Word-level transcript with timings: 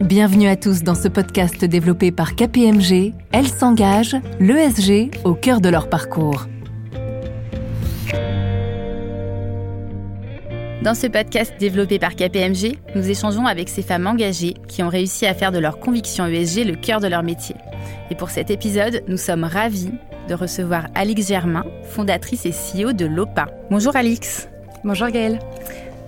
Bienvenue 0.00 0.48
à 0.48 0.56
tous 0.56 0.82
dans 0.82 0.94
ce 0.94 1.08
podcast 1.08 1.62
développé 1.62 2.10
par 2.10 2.34
KPMG. 2.34 3.12
Elles 3.32 3.46
s'engagent, 3.46 4.16
l'ESG, 4.40 5.10
au 5.24 5.34
cœur 5.34 5.60
de 5.60 5.68
leur 5.68 5.90
parcours. 5.90 6.46
Dans 10.82 10.94
ce 10.94 11.06
podcast 11.06 11.52
développé 11.60 11.98
par 11.98 12.16
KPMG, 12.16 12.78
nous 12.94 13.10
échangeons 13.10 13.46
avec 13.46 13.68
ces 13.68 13.82
femmes 13.82 14.06
engagées 14.06 14.54
qui 14.68 14.82
ont 14.82 14.88
réussi 14.88 15.26
à 15.26 15.34
faire 15.34 15.52
de 15.52 15.58
leur 15.58 15.78
conviction 15.78 16.26
ESG 16.26 16.64
le 16.64 16.76
cœur 16.76 17.00
de 17.00 17.06
leur 17.06 17.22
métier. 17.22 17.56
Et 18.10 18.14
pour 18.14 18.30
cet 18.30 18.50
épisode, 18.50 19.02
nous 19.06 19.18
sommes 19.18 19.44
ravis 19.44 19.92
de 20.30 20.34
recevoir 20.34 20.86
Alix 20.94 21.28
Germain, 21.28 21.66
fondatrice 21.90 22.46
et 22.46 22.52
CEO 22.52 22.94
de 22.94 23.04
l'OPA. 23.04 23.48
Bonjour 23.70 23.94
Alix. 23.94 24.48
Bonjour 24.82 25.08
Gaëlle. 25.08 25.38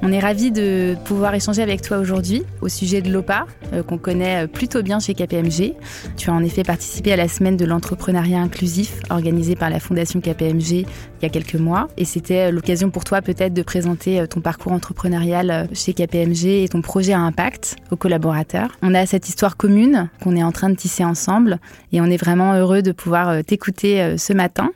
On 0.04 0.10
est 0.10 0.18
ravis 0.18 0.50
de 0.50 0.96
pouvoir 1.04 1.32
échanger 1.32 1.62
avec 1.62 1.80
toi 1.80 1.98
aujourd'hui 1.98 2.42
au 2.60 2.68
sujet 2.68 3.02
de 3.02 3.12
l'OPA, 3.12 3.46
euh, 3.72 3.84
qu'on 3.84 3.98
connaît 3.98 4.44
euh, 4.44 4.46
plutôt 4.48 4.82
bien 4.82 4.98
chez 4.98 5.14
KPMG. 5.14 5.74
Tu 6.16 6.28
as 6.28 6.32
en 6.32 6.42
effet 6.42 6.64
participé 6.64 7.12
à 7.12 7.16
la 7.16 7.28
semaine 7.28 7.56
de 7.56 7.64
l'entrepreneuriat 7.64 8.40
inclusif 8.40 8.98
organisée 9.10 9.54
par 9.54 9.70
la 9.70 9.78
Fondation 9.78 10.20
KPMG 10.20 10.72
il 10.72 10.86
y 11.22 11.26
a 11.26 11.28
quelques 11.28 11.54
mois. 11.54 11.86
Et 11.96 12.04
c'était 12.04 12.48
euh, 12.48 12.50
l'occasion 12.50 12.90
pour 12.90 13.04
toi 13.04 13.22
peut-être 13.22 13.54
de 13.54 13.62
présenter 13.62 14.26
ton 14.28 14.40
parcours 14.40 14.72
entrepreneurial 14.72 15.68
chez 15.72 15.94
KPMG 15.94 16.64
et 16.64 16.68
ton 16.68 16.82
projet 16.82 17.12
à 17.12 17.20
impact 17.20 17.76
aux 17.92 17.96
collaborateurs. 17.96 18.72
On 18.82 18.94
a 18.94 19.06
cette 19.06 19.28
histoire 19.28 19.56
commune 19.56 20.10
qu'on 20.20 20.34
est 20.34 20.42
en 20.42 20.50
train 20.50 20.68
de 20.68 20.74
tisser 20.74 21.04
ensemble 21.04 21.60
et 21.92 22.00
on 22.00 22.06
est 22.06 22.16
vraiment 22.16 22.54
heureux 22.54 22.82
de 22.82 22.90
pouvoir 22.90 23.44
t'écouter 23.44 24.16
ce 24.18 24.32
matin. 24.32 24.72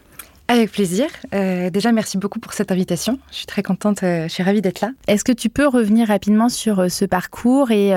Avec 0.49 0.71
plaisir. 0.71 1.09
Euh, 1.35 1.71
déjà, 1.71 1.91
merci 1.91 2.19
beaucoup 2.19 2.39
pour 2.39 2.53
cette 2.53 2.71
invitation. 2.71 3.19
Je 3.31 3.39
suis 3.39 3.47
très 3.47 3.65
contente, 3.65 4.05
euh, 4.05 4.29
je 4.29 4.33
suis 4.33 4.45
ravie 4.45 4.63
d'être 4.63 4.81
là. 4.81 4.91
Est-ce 5.09 5.25
que 5.25 5.33
tu 5.33 5.49
peux 5.49 5.67
revenir 5.67 6.07
rapidement 6.07 6.49
sur 6.49 6.81
euh, 6.81 6.89
ce 6.89 7.05
parcours 7.05 7.73
et, 7.73 7.93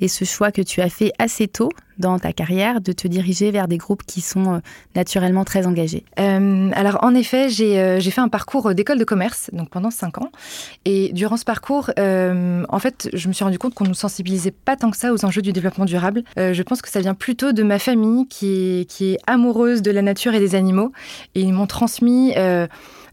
et, 0.00 0.08
ce 0.08 0.24
choix 0.24 0.52
que 0.52 0.62
tu 0.62 0.80
as 0.80 0.88
fait 0.88 1.12
assez 1.18 1.48
tôt? 1.48 1.70
Dans 1.98 2.18
ta 2.18 2.32
carrière 2.32 2.80
de 2.80 2.92
te 2.92 3.08
diriger 3.08 3.50
vers 3.50 3.68
des 3.68 3.76
groupes 3.76 4.02
qui 4.06 4.20
sont 4.20 4.54
euh, 4.54 4.58
naturellement 4.94 5.44
très 5.44 5.66
engagés? 5.66 6.04
Euh, 6.18 6.70
Alors 6.74 6.98
en 7.02 7.14
effet, 7.14 7.46
euh, 7.46 8.00
j'ai 8.00 8.10
fait 8.10 8.20
un 8.20 8.28
parcours 8.28 8.74
d'école 8.74 8.98
de 8.98 9.04
commerce, 9.04 9.50
donc 9.52 9.70
pendant 9.70 9.90
cinq 9.90 10.18
ans. 10.18 10.30
Et 10.84 11.12
durant 11.12 11.36
ce 11.36 11.44
parcours, 11.44 11.90
en 11.98 12.78
fait, 12.78 13.08
je 13.12 13.28
me 13.28 13.32
suis 13.32 13.44
rendu 13.44 13.58
compte 13.58 13.74
qu'on 13.74 13.84
ne 13.84 13.90
nous 13.90 13.94
sensibilisait 13.94 14.50
pas 14.50 14.76
tant 14.76 14.90
que 14.90 14.96
ça 14.96 15.12
aux 15.12 15.24
enjeux 15.24 15.42
du 15.42 15.52
développement 15.52 15.84
durable. 15.84 16.22
je 16.36 16.62
pense 16.62 16.82
que 16.82 16.88
ça 16.88 17.00
vient 17.00 17.14
plutôt 17.14 17.52
de 17.52 17.62
ma 17.62 17.78
famille 17.78 18.26
qui 18.26 18.86
est 19.00 19.18
amoureuse 19.26 19.82
de 19.82 19.90
la 19.90 20.02
nature 20.02 20.34
et 20.34 20.40
des 20.40 20.54
animaux. 20.54 20.92
Et 21.34 21.40
ils 21.40 21.52
m'ont 21.52 21.66
transmis 21.66 22.34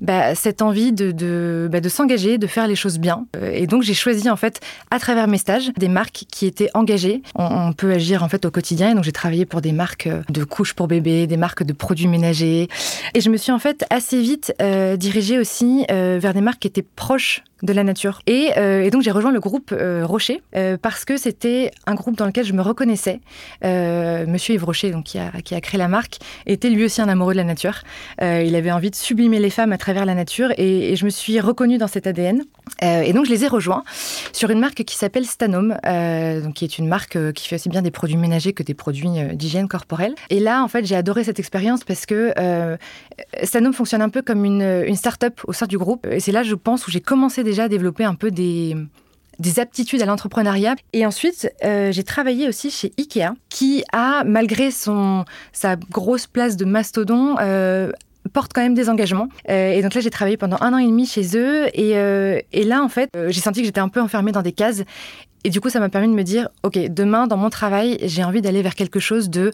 bah, 0.02 0.36
cette 0.36 0.62
envie 0.62 0.92
de, 0.92 1.12
de, 1.12 1.68
bah, 1.72 1.82
de 1.82 1.90
s'engager, 1.90 2.38
de 2.38 2.48
faire 2.48 2.68
les 2.68 2.76
choses 2.76 3.00
bien. 3.00 3.26
Euh, 3.36 3.52
et 3.54 3.68
donc 3.68 3.84
j'ai 3.84 3.94
choisi 3.94 4.30
en 4.30 4.36
fait 4.36 4.60
à 4.92 5.00
travers 5.00 5.28
mes 5.28 5.38
stages 5.38 5.72
des 5.78 5.88
marques 5.88 6.26
qui 6.32 6.46
étaient 6.46 6.70
engagées. 6.74 7.22
On, 7.36 7.74
peut 7.74 7.92
agir 7.92 8.24
en 8.24 8.30
fait 8.30 8.46
au 8.46 8.52
quotidien. 8.52 8.92
Et 8.92 8.96
donc 8.96 9.04
j'ai 9.04 9.12
travaillé 9.12 9.46
pour 9.46 9.62
des 9.62 9.72
marques 9.72 10.08
euh, 10.08 10.22
de 10.30 10.44
couches 10.44 10.74
pour 10.74 10.88
bébés, 10.88 11.28
des 11.28 11.38
marques 11.38 11.64
de 11.64 11.74
produits 11.74 12.08
ménagers. 12.08 12.70
Et 13.14 13.22
je 13.22 13.30
me 13.30 13.38
suis 13.38 13.52
en 13.52 13.60
fait 13.60 13.86
assez 13.90 14.22
vite 14.22 14.54
euh, 14.62 14.98
dirigée 14.98 15.40
aussi 15.40 15.86
vers 15.90 16.34
des 16.34 16.42
marques 16.42 16.60
qui 16.60 16.68
étaient 16.68 16.86
proches 16.96 17.44
de 17.66 17.74
la 17.74 17.84
nature. 17.84 18.22
Et, 18.28 18.52
et 18.58 18.90
donc 18.90 19.02
j'ai 19.02 19.12
rejoint 19.12 19.32
le 19.32 19.40
groupe 19.40 19.74
Rocher 20.04 20.42
parce 20.82 21.06
que 21.06 21.18
c'était 21.18 21.72
un 21.86 21.96
groupe 21.96 22.18
dans 22.18 22.26
lequel 22.26 22.46
je 22.46 22.54
me 22.54 22.62
reconnaissais. 22.62 23.20
Monsieur 23.64 24.56
Yves 24.56 24.64
Rocher, 24.64 24.92
donc, 24.92 25.06
qui, 25.06 25.18
a, 25.20 25.62
créé 25.62 25.78
la 25.78 25.88
marque, 25.88 26.18
était 26.46 26.70
lui 26.70 26.86
aussi 26.86 27.02
un 27.02 27.10
amoureux 27.10 27.34
de 27.34 27.38
la 27.38 27.44
nature. 27.44 27.84
il 28.22 28.56
avait 28.56 28.72
envie 28.72 28.92
de 28.92 28.96
sublimer 28.96 29.40
les 29.40 29.50
femmes 29.50 29.72
à 29.72 29.78
travers 29.78 30.06
la 30.06 30.16
nature 30.16 30.52
et, 30.58 30.96
je 30.96 31.06
me 31.06 31.10
suis 31.10 31.40
reconnue 31.40 31.78
dans 31.78 31.88
cet 31.88 32.08
ADN. 32.08 32.44
Euh, 32.84 33.02
et 33.02 33.14
donc 33.14 33.26
je 33.26 33.30
les 33.30 33.44
ai 33.44 33.48
rejoints 33.48 33.84
sur 34.34 34.50
une 34.50 34.60
marque 34.60 34.84
qui 34.84 34.96
s'appelle 34.96 35.26
Stanome, 35.26 35.78
euh, 35.86 36.42
donc 36.42 36.56
qui 36.56 36.66
est 36.66 36.78
une 36.78 36.88
marque 36.88 37.16
euh, 37.16 37.32
qui 37.32 37.48
fait 37.48 37.56
aussi 37.56 37.70
bien 37.70 37.82
des 37.82 37.92
produits 37.92 38.18
ménagers 38.18 38.54
que 38.54 38.64
des 38.64 38.74
produits 38.74 39.10
d'hygiène 39.34 39.68
corporelle. 39.68 40.16
Et 40.30 40.40
là, 40.40 40.64
en 40.64 40.68
fait, 40.68 40.86
j'ai 40.86 40.96
adoré 40.96 41.24
cette 41.24 41.40
expérience 41.40 41.84
parce 41.84 42.06
que 42.06 42.34
Stanome 43.44 43.74
fonctionne 43.74 44.02
un 44.02 44.10
peu 44.10 44.22
comme 44.22 44.46
une, 44.46 44.84
une 44.86 44.96
start-up 44.96 45.42
au 45.46 45.54
sein 45.54 45.68
du 45.68 45.78
groupe. 45.78 46.08
Et 46.10 46.20
c'est 46.20 46.32
là, 46.32 46.44
je 46.44 46.56
pense, 46.56 46.88
où 46.88 46.92
j'ai 46.92 47.02
commencé 47.02 47.44
déjà 47.44 47.55
à 47.64 47.70
développer 47.70 48.04
un 48.04 48.16
peu 48.16 48.32
des 48.32 48.76
des 49.38 49.60
aptitudes 49.60 50.02
à 50.02 50.06
l'entrepreneuriat. 50.06 50.76
Et 50.94 51.06
ensuite, 51.06 51.52
j'ai 51.62 52.04
travaillé 52.04 52.48
aussi 52.48 52.72
chez 52.72 52.94
Ikea, 52.98 53.34
qui 53.50 53.84
a, 53.92 54.24
malgré 54.24 54.72
son, 54.72 55.26
sa 55.52 55.76
grosse 55.76 56.26
place 56.26 56.56
de 56.56 56.64
mastodon, 56.64 57.36
portent 58.30 58.54
quand 58.54 58.62
même 58.62 58.74
des 58.74 58.90
engagements. 58.90 59.30
Euh, 59.50 59.72
et 59.72 59.82
donc 59.82 59.94
là, 59.94 60.02
j'ai 60.02 60.10
travaillé 60.10 60.38
pendant 60.38 60.58
un 60.62 60.74
an 60.74 60.78
et 60.78 60.88
demi 60.88 61.06
chez 61.06 61.38
eux. 61.38 61.68
Et, 61.74 61.98
euh, 61.98 62.40
et 62.52 62.64
là, 62.64 62.84
en 62.84 62.90
fait, 62.90 63.10
euh, 63.16 63.30
j'ai 63.30 63.42
senti 63.42 63.62
que 63.62 63.66
j'étais 63.66 63.80
un 63.80 63.90
peu 63.90 64.02
enfermée 64.02 64.32
dans 64.32 64.42
des 64.42 64.52
cases. 64.52 64.84
Et 65.44 65.50
du 65.50 65.62
coup, 65.62 65.70
ça 65.70 65.80
m'a 65.80 65.90
permis 65.90 66.08
de 66.08 66.14
me 66.14 66.24
dire, 66.24 66.50
OK, 66.64 66.78
demain, 66.90 67.28
dans 67.28 67.38
mon 67.38 67.50
travail, 67.50 67.98
j'ai 68.02 68.24
envie 68.24 68.42
d'aller 68.42 68.62
vers 68.62 68.76
quelque 68.76 69.00
chose 69.00 69.30
de 69.30 69.52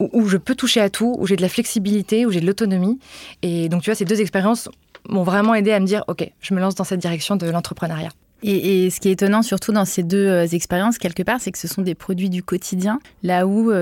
où, 0.00 0.26
je 0.26 0.38
peux 0.38 0.56
toucher 0.56 0.80
à 0.80 0.90
tout, 0.90 1.14
où 1.18 1.26
j'ai 1.26 1.36
de 1.36 1.42
la 1.42 1.48
flexibilité, 1.48 2.26
où 2.26 2.32
j'ai 2.32 2.40
de 2.40 2.46
l'autonomie. 2.46 2.98
Et 3.42 3.68
donc, 3.68 3.82
tu 3.82 3.90
vois, 3.90 3.94
ces 3.94 4.04
deux 4.04 4.20
expériences 4.20 4.68
m'ont 5.08 5.22
vraiment 5.22 5.54
aidé 5.54 5.72
à 5.72 5.80
me 5.80 5.86
dire, 5.86 6.04
OK, 6.08 6.30
je 6.40 6.54
me 6.54 6.60
lance 6.60 6.74
dans 6.74 6.84
cette 6.84 7.00
direction 7.00 7.36
de 7.36 7.48
l'entrepreneuriat. 7.48 8.10
Et, 8.42 8.90
ce 8.90 9.00
qui 9.00 9.08
est 9.08 9.12
étonnant 9.12 9.42
surtout 9.42 9.72
dans 9.72 9.86
ces 9.86 10.02
deux 10.02 10.54
expériences, 10.54 10.98
quelque 10.98 11.22
part, 11.22 11.40
c'est 11.40 11.50
que 11.50 11.58
ce 11.58 11.66
sont 11.66 11.80
des 11.80 11.94
produits 11.94 12.28
du 12.28 12.42
quotidien, 12.42 13.00
là 13.22 13.46
où 13.46 13.72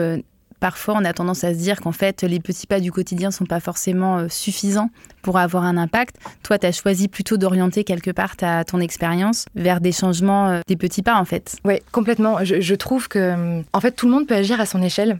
parfois 0.62 0.94
on 0.96 1.04
a 1.04 1.12
tendance 1.12 1.42
à 1.42 1.52
se 1.52 1.58
dire 1.58 1.80
qu'en 1.80 1.90
fait 1.90 2.22
les 2.22 2.38
petits 2.38 2.68
pas 2.68 2.78
du 2.78 2.92
quotidien 2.92 3.30
ne 3.30 3.34
sont 3.34 3.46
pas 3.46 3.58
forcément 3.58 4.18
euh, 4.18 4.28
suffisants 4.28 4.90
pour 5.20 5.36
avoir 5.36 5.64
un 5.64 5.76
impact. 5.76 6.16
Toi, 6.44 6.56
tu 6.56 6.66
as 6.66 6.72
choisi 6.72 7.08
plutôt 7.08 7.36
d'orienter 7.36 7.82
quelque 7.82 8.12
part 8.12 8.36
ta, 8.36 8.62
ton 8.62 8.78
expérience 8.78 9.46
vers 9.56 9.80
des 9.80 9.90
changements, 9.90 10.50
euh, 10.50 10.60
des 10.68 10.76
petits 10.76 11.02
pas 11.02 11.16
en 11.16 11.24
fait. 11.24 11.56
Oui, 11.64 11.80
complètement. 11.90 12.44
Je, 12.44 12.74
trouve 12.76 13.08
que 13.08 13.60
en 13.72 13.80
fait 13.80 13.90
tout 13.90 14.06
le 14.06 14.12
monde 14.12 14.28
peut 14.28 14.36
agir 14.36 14.60
à 14.60 14.66
son 14.66 14.82
échelle. 14.82 15.18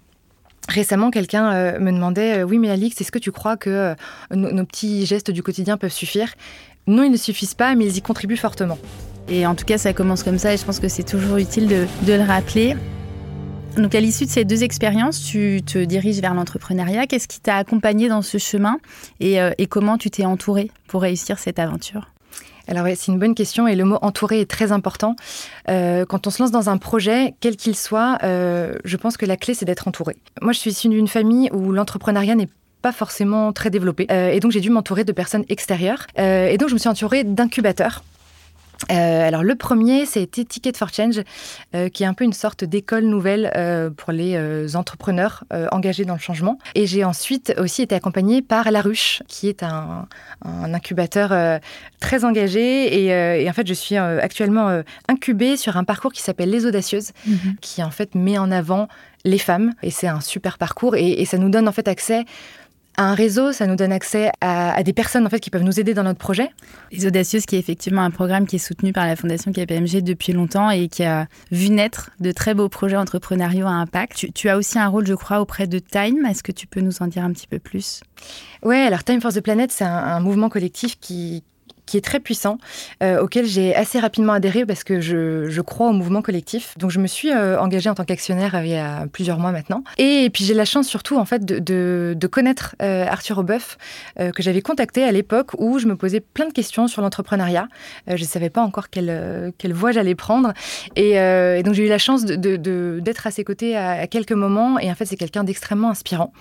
Récemment, 0.69 1.11
quelqu'un 1.11 1.53
euh, 1.53 1.79
me 1.81 1.93
demandait 1.93 2.45
Oui, 2.45 2.59
mais 2.59 2.71
Alix, 2.71 3.01
est-ce 3.01 3.13
que 3.13 3.19
tu 3.19 3.33
crois 3.33 3.57
que 3.57 3.95
nos, 4.33 4.65
petits 4.65 5.07
gestes 5.07 5.31
du 5.31 5.43
quotidien 5.43 5.77
peuvent 5.77 5.93
suffire? 5.93 6.35
Non, 6.87 7.03
ils 7.05 7.11
ne 7.11 7.17
suffisent 7.17 7.55
pas, 7.55 7.75
mais 7.75 7.87
ils 7.87 7.97
y 7.97 8.03
contribuent 8.03 8.37
fortement. 8.37 8.79
Et 9.29 9.47
en 9.47 9.55
tout 9.55 9.65
cas, 9.65 9.79
ça 9.79 9.93
commence 9.93 10.23
comme 10.23 10.39
ça 10.39 10.53
et 10.53 10.57
je 10.57 10.65
pense 10.65 10.81
que 10.81 10.89
c'est 10.89 11.05
toujours 11.05 11.37
utile 11.37 11.69
de, 11.69 12.13
le 12.13 12.23
rappeler. 12.23 12.77
Donc 13.77 13.95
à 13.95 14.01
l'issue 14.01 14.27
de 14.27 14.31
ces 14.31 14.45
deux 14.45 14.63
expériences, 14.63 15.23
tu 15.23 15.63
te 15.65 15.83
diriges 15.83 16.21
vers 16.21 16.35
l'entrepreneuriat. 16.35 17.07
Qu'est-ce 17.07 17.29
qui 17.29 17.41
t'a 17.41 17.57
accompagné 17.57 18.09
dans 18.09 18.23
ce 18.23 18.39
chemin? 18.39 18.79
Euh, 19.23 19.53
et, 19.57 19.67
comment 19.67 19.97
tu 19.97 20.11
t'es 20.11 20.25
entouré 20.25 20.71
pour 20.89 21.03
réussir 21.03 21.39
cette 21.39 21.59
aventure? 21.59 22.12
Alors 22.69 22.87
c'est 22.95 23.13
une 23.13 23.19
bonne 23.19 23.35
question 23.35 23.67
et 23.67 23.75
le 23.75 23.85
mot 23.85 23.99
entouré 24.03 24.41
est 24.41 24.51
très 24.51 24.73
important. 24.73 25.17
Euh, 25.69 26.05
quand 26.05 26.27
on 26.27 26.31
se 26.31 26.43
lance 26.43 26.51
dans 26.51 26.69
un 26.69 26.79
projet, 26.79 27.35
quel 27.41 27.57
qu'il 27.57 27.77
soit, 27.77 28.19
euh, 28.23 28.75
je 28.85 28.97
pense 28.97 29.17
que 29.17 29.27
la 29.27 29.37
clé 29.37 29.55
c'est 29.55 29.65
d'être 29.65 29.89
entouré. 29.89 30.17
Moi 30.41 30.53
je 30.53 30.59
suis 30.59 30.71
issue 30.71 30.89
d'une 30.89 31.09
famille 31.09 31.51
où 31.53 31.73
l'entrepreneuriat 31.73 32.35
n'est 32.35 32.49
pas 32.81 32.93
forcément 32.93 33.53
très 33.53 33.71
développé. 33.71 34.07
et 34.11 34.41
donc 34.41 34.51
j'ai 34.51 34.61
dû 34.61 34.71
m'entourer 34.71 35.05
de 35.05 35.13
personnes 35.13 35.45
extérieures. 35.49 36.07
et 36.17 36.57
donc 36.59 36.69
je 36.69 36.75
me 36.75 36.79
suis 36.79 36.89
entourée 36.89 37.23
d'incubateurs 37.23 38.03
euh, 38.91 39.27
alors 39.27 39.43
le 39.43 39.55
premier, 39.55 40.07
c'était 40.07 40.45
Ticket 40.45 40.73
for 40.77 40.93
Change, 40.93 41.21
euh, 41.75 41.89
qui 41.89 42.03
est 42.03 42.07
un 42.07 42.15
peu 42.15 42.25
une 42.25 42.33
sorte 42.33 42.65
d'école 42.65 43.05
nouvelle 43.05 43.53
euh, 43.57 43.91
pour 43.91 44.13
les 44.13 44.77
entrepreneurs 44.77 45.45
engagés 45.71 46.05
dans 46.05 46.15
le 46.15 46.21
changement. 46.21 46.59
Et 46.75 46.87
j'ai 46.87 47.05
ensuite 47.05 47.55
aussi 47.59 47.83
été 47.83 47.95
accompagnée 47.95 48.43
par 48.43 48.71
La 48.71 48.81
Ruche, 48.81 49.23
qui 49.29 49.49
est 49.49 49.63
un, 49.63 50.09
incubateur 50.45 51.61
très 52.01 52.25
engagé. 52.25 53.05
Et, 53.05 53.49
en 53.49 53.53
fait, 53.53 53.67
je 53.67 53.75
suis 53.75 53.97
actuellement 53.97 54.83
incubée 55.09 55.57
sur 55.57 55.77
un 55.77 55.85
parcours 55.85 56.13
qui 56.13 56.23
s'appelle 56.23 56.51
Les 56.51 56.67
Audacieuses, 56.67 57.13
mhm. 57.27 57.57
qui 57.61 57.83
en 57.83 57.91
fait 57.91 58.15
met 58.15 58.39
en 58.39 58.51
avant 58.51 58.89
les 59.25 59.39
femmes. 59.39 59.73
Et 59.83 59.91
c'est 59.91 60.09
un 60.09 60.21
super 60.21 60.59
parcours 60.59 60.97
et, 60.97 61.21
et 61.21 61.25
ça 61.25 61.39
nous 61.39 61.49
donne 61.49 61.69
en 61.69 61.73
fait 61.73 61.89
accès 61.89 62.25
un 62.97 63.15
réseau, 63.15 63.53
ça 63.53 63.67
nous 63.67 63.77
donne 63.77 63.93
accès 63.93 64.31
à, 64.41 64.83
des 64.83 64.93
personnes 64.93 65.27
en 65.27 65.31
fait 65.31 65.41
qui 65.41 65.51
peuvent 65.51 65.63
nous 65.63 65.81
aider 65.81 65.95
dans 65.95 66.03
notre 66.03 66.19
projet. 66.19 66.51
Les 66.91 67.07
Audacieuses, 67.07 67.47
qui 67.47 67.57
est 67.57 67.59
effectivement 67.59 68.03
un 68.03 68.11
programme 68.11 68.47
qui 68.47 68.57
est 68.57 68.59
soutenu 68.59 68.93
par 68.93 69.07
la 69.07 69.17
Fondation 69.17 69.53
KPMG 69.53 70.03
depuis 70.03 70.33
longtemps 70.33 70.71
et 70.71 70.89
qui 70.89 71.05
a 71.05 71.27
vu 71.51 71.71
naître 71.71 72.11
de 72.21 72.33
très 72.33 72.55
beaux 72.55 72.69
projets 72.69 72.97
entrepreneuriaux 72.97 73.67
à 73.67 73.71
impact. 73.71 74.27
Tu, 74.35 74.49
as 74.49 74.57
aussi 74.57 74.79
un 74.79 74.89
rôle, 74.89 75.07
je 75.07 75.15
crois, 75.15 75.41
auprès 75.41 75.67
de 75.67 75.79
Time. 75.79 76.27
Est-ce 76.27 76.43
que 76.43 76.53
tu 76.53 76.67
peux 76.67 76.81
nous 76.81 77.03
en 77.03 77.07
dire 77.07 77.25
un 77.25 77.33
petit 77.33 77.47
peu 77.47 77.59
plus? 77.59 78.03
Ouais, 78.63 78.81
alors 78.81 79.05
Time 79.05 79.21
for 79.21 79.33
the 79.33 79.41
Planet, 79.41 79.73
c'est 79.73 79.85
un, 79.85 80.21
mouvement 80.21 80.49
collectif 80.49 80.99
qui, 81.01 81.43
est 81.97 82.05
très 82.05 82.21
puissant, 82.21 82.59
auquel 83.03 83.47
j'ai 83.47 83.75
assez 83.75 83.99
rapidement 83.99 84.33
adhéré 84.33 84.65
parce 84.67 84.85
que 84.85 85.01
je, 85.01 85.49
je, 85.49 85.61
crois 85.61 85.89
au 85.89 85.93
mouvement 85.93 86.23
collectif. 86.23 86.77
Donc 86.79 86.91
je 86.91 87.01
me 87.01 87.07
suis 87.07 87.33
engagée 87.33 87.91
en 87.91 87.95
tant 87.95 88.05
qu'actionnaire 88.05 88.61
il 88.63 88.71
y 88.71 88.77
a 88.77 89.07
plusieurs 89.07 89.39
mois 89.39 89.53
maintenant. 89.53 89.83
Et, 89.99 90.31
puis 90.33 90.45
j'ai 90.45 90.55
la 90.55 90.65
chance 90.65 90.89
surtout 90.89 91.17
en 91.17 91.25
fait 91.25 91.45
de, 91.45 92.15
de, 92.17 92.27
connaître 92.27 92.75
Arthur 92.81 93.39
Aubeuf, 93.39 93.79
que 94.17 94.43
j'avais 94.43 94.63
contacté 94.63 95.05
à 95.05 95.13
l'époque 95.13 95.51
où 95.59 95.79
je 95.79 95.87
me 95.87 95.97
posais 95.97 96.21
plein 96.21 96.47
de 96.47 96.53
questions 96.53 96.89
sur 96.89 97.03
l'entrepreneuriat. 97.03 97.69
je 98.07 98.13
ne 98.13 98.29
savais 98.29 98.51
pas 98.51 98.63
encore 98.63 98.91
quelle, 98.91 99.53
quelle 99.59 99.73
voie 99.73 99.93
j'allais 99.93 100.15
prendre. 100.15 100.53
Et, 100.97 101.15
donc 101.63 101.75
j'ai 101.75 101.87
eu 101.87 101.89
la 101.89 101.99
chance 101.99 102.25
d'être 102.25 103.27
à 103.27 103.31
ses 103.31 103.45
côtés 103.45 103.77
à, 103.77 103.93
à 103.93 104.07
quelques 104.07 104.33
moments. 104.33 104.79
Et 104.79 104.91
en 104.91 104.95
fait, 104.95 105.07
c'est 105.07 105.17
quelqu'un 105.17 105.45
d'extrêmement 105.45 105.91
inspirant. 105.91 106.33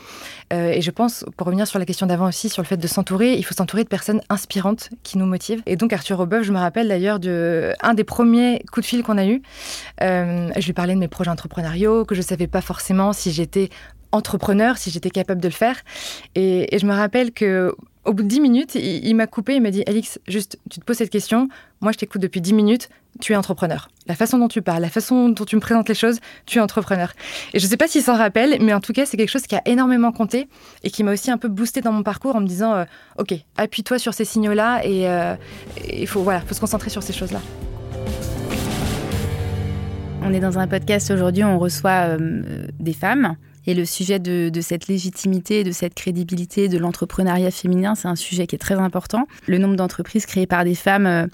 Euh, 0.53 0.71
et 0.71 0.81
je 0.81 0.91
pense, 0.91 1.25
pour 1.37 1.47
revenir 1.47 1.67
sur 1.67 1.79
la 1.79 1.85
question 1.85 2.05
d'avant 2.05 2.27
aussi, 2.27 2.49
sur 2.49 2.61
le 2.61 2.67
fait 2.67 2.77
de 2.77 2.87
s'entourer, 2.87 3.33
il 3.33 3.43
faut 3.43 3.53
s'entourer 3.53 3.83
de 3.83 3.89
personnes 3.89 4.21
inspirantes 4.29 4.89
qui 5.03 5.17
nous 5.17 5.25
motivent. 5.25 5.40
Et 5.65 5.75
donc 5.75 5.93
Arthur 5.93 6.19
Aubeuf, 6.19 6.43
je 6.43 6.51
me 6.51 6.57
rappelle 6.57 6.87
d'ailleurs 6.87 7.19
de 7.19 7.73
un 7.81 7.93
des 7.93 8.03
premiers 8.03 8.63
coups 8.71 8.85
de 8.85 8.89
fil 8.89 9.03
qu'on 9.03 9.17
a 9.17 9.25
eu. 9.25 9.41
Euh, 10.01 10.49
je 10.57 10.65
lui 10.65 10.73
parlais 10.73 10.93
de 10.93 10.99
mes 10.99 11.07
projets 11.07 11.31
entrepreneuriaux, 11.31 12.05
que 12.05 12.15
je 12.15 12.21
savais 12.21 12.47
pas 12.47 12.61
forcément 12.61 13.13
si 13.13 13.31
j'étais 13.31 13.69
entrepreneur, 14.11 14.77
si 14.77 14.91
j'étais 14.91 15.09
capable 15.09 15.41
de 15.41 15.47
le 15.47 15.53
faire. 15.53 15.77
Et, 16.35 16.67
je 16.77 16.85
me 16.85 16.93
rappelle 16.93 17.31
que 17.31 17.73
au 18.03 18.13
bout 18.13 18.23
de 18.23 18.27
10 18.27 18.41
minutes, 18.41 18.75
il, 18.75 19.13
m'a 19.15 19.27
coupé, 19.27 19.55
il 19.55 19.61
m'a 19.61 19.69
dit 19.69 19.83
Alix, 19.85 20.19
juste, 20.27 20.59
tu 20.71 20.79
te 20.79 20.85
poses 20.85 20.97
cette 20.97 21.11
question, 21.11 21.49
moi 21.81 21.91
je 21.91 21.99
t'écoute 21.99 22.19
depuis 22.19 22.41
10 22.41 22.53
minutes, 22.53 22.89
tu 23.19 23.33
es 23.33 23.35
entrepreneur. 23.35 23.89
La 24.07 24.15
façon 24.15 24.37
dont 24.37 24.47
tu 24.47 24.61
parles, 24.61 24.81
la 24.81 24.89
façon 24.89 25.29
dont 25.29 25.45
tu 25.45 25.55
me 25.55 25.61
présentes 25.61 25.89
les 25.89 25.95
choses, 25.95 26.19
tu 26.45 26.57
es 26.57 26.61
entrepreneur. 26.61 27.13
Et 27.53 27.59
je 27.59 27.65
ne 27.65 27.69
sais 27.69 27.77
pas 27.77 27.87
s'il 27.87 28.01
s'en 28.01 28.15
rappelle, 28.15 28.57
mais 28.61 28.73
en 28.73 28.79
tout 28.79 28.93
cas, 28.93 29.05
c'est 29.05 29.17
quelque 29.17 29.29
chose 29.29 29.43
qui 29.43 29.55
a 29.55 29.61
énormément 29.65 30.11
compté 30.11 30.47
et 30.83 30.89
qui 30.89 31.03
m'a 31.03 31.13
aussi 31.13 31.29
un 31.29 31.37
peu 31.37 31.47
boosté 31.47 31.81
dans 31.81 31.91
mon 31.91 32.03
parcours 32.03 32.35
en 32.35 32.41
me 32.41 32.47
disant 32.47 32.73
euh, 32.73 32.85
Ok, 33.17 33.33
appuie-toi 33.57 33.99
sur 33.99 34.13
ces 34.13 34.25
signaux-là 34.25 34.81
et 34.85 35.07
euh, 35.07 35.35
il 35.91 36.07
faut, 36.07 36.23
voilà, 36.23 36.41
faut 36.41 36.53
se 36.53 36.59
concentrer 36.59 36.89
sur 36.89 37.03
ces 37.03 37.13
choses-là. 37.13 37.41
On 40.23 40.33
est 40.33 40.39
dans 40.39 40.59
un 40.59 40.67
podcast 40.67 41.09
aujourd'hui 41.09 41.43
on 41.43 41.57
reçoit 41.57 42.15
euh, 42.17 42.67
des 42.79 42.93
femmes 42.93 43.35
et 43.67 43.73
le 43.73 43.85
sujet 43.85 44.19
de, 44.19 44.51
cette 44.61 44.87
légitimité, 44.87 45.63
de 45.63 45.71
cette 45.71 45.93
crédibilité, 45.93 46.67
de 46.67 46.77
l'entrepreneuriat 46.77 47.51
féminin, 47.51 47.93
c'est 47.95 48.07
un 48.07 48.15
sujet 48.15 48.47
qui 48.47 48.55
est 48.55 48.59
très 48.59 48.75
important. 48.75 49.27
Le 49.47 49.59
nombre 49.59 49.75
d'entreprises 49.75 50.25
créées 50.25 50.47
par 50.47 50.63
des 50.63 50.73
femmes 50.73 51.05
euh, 51.05 51.27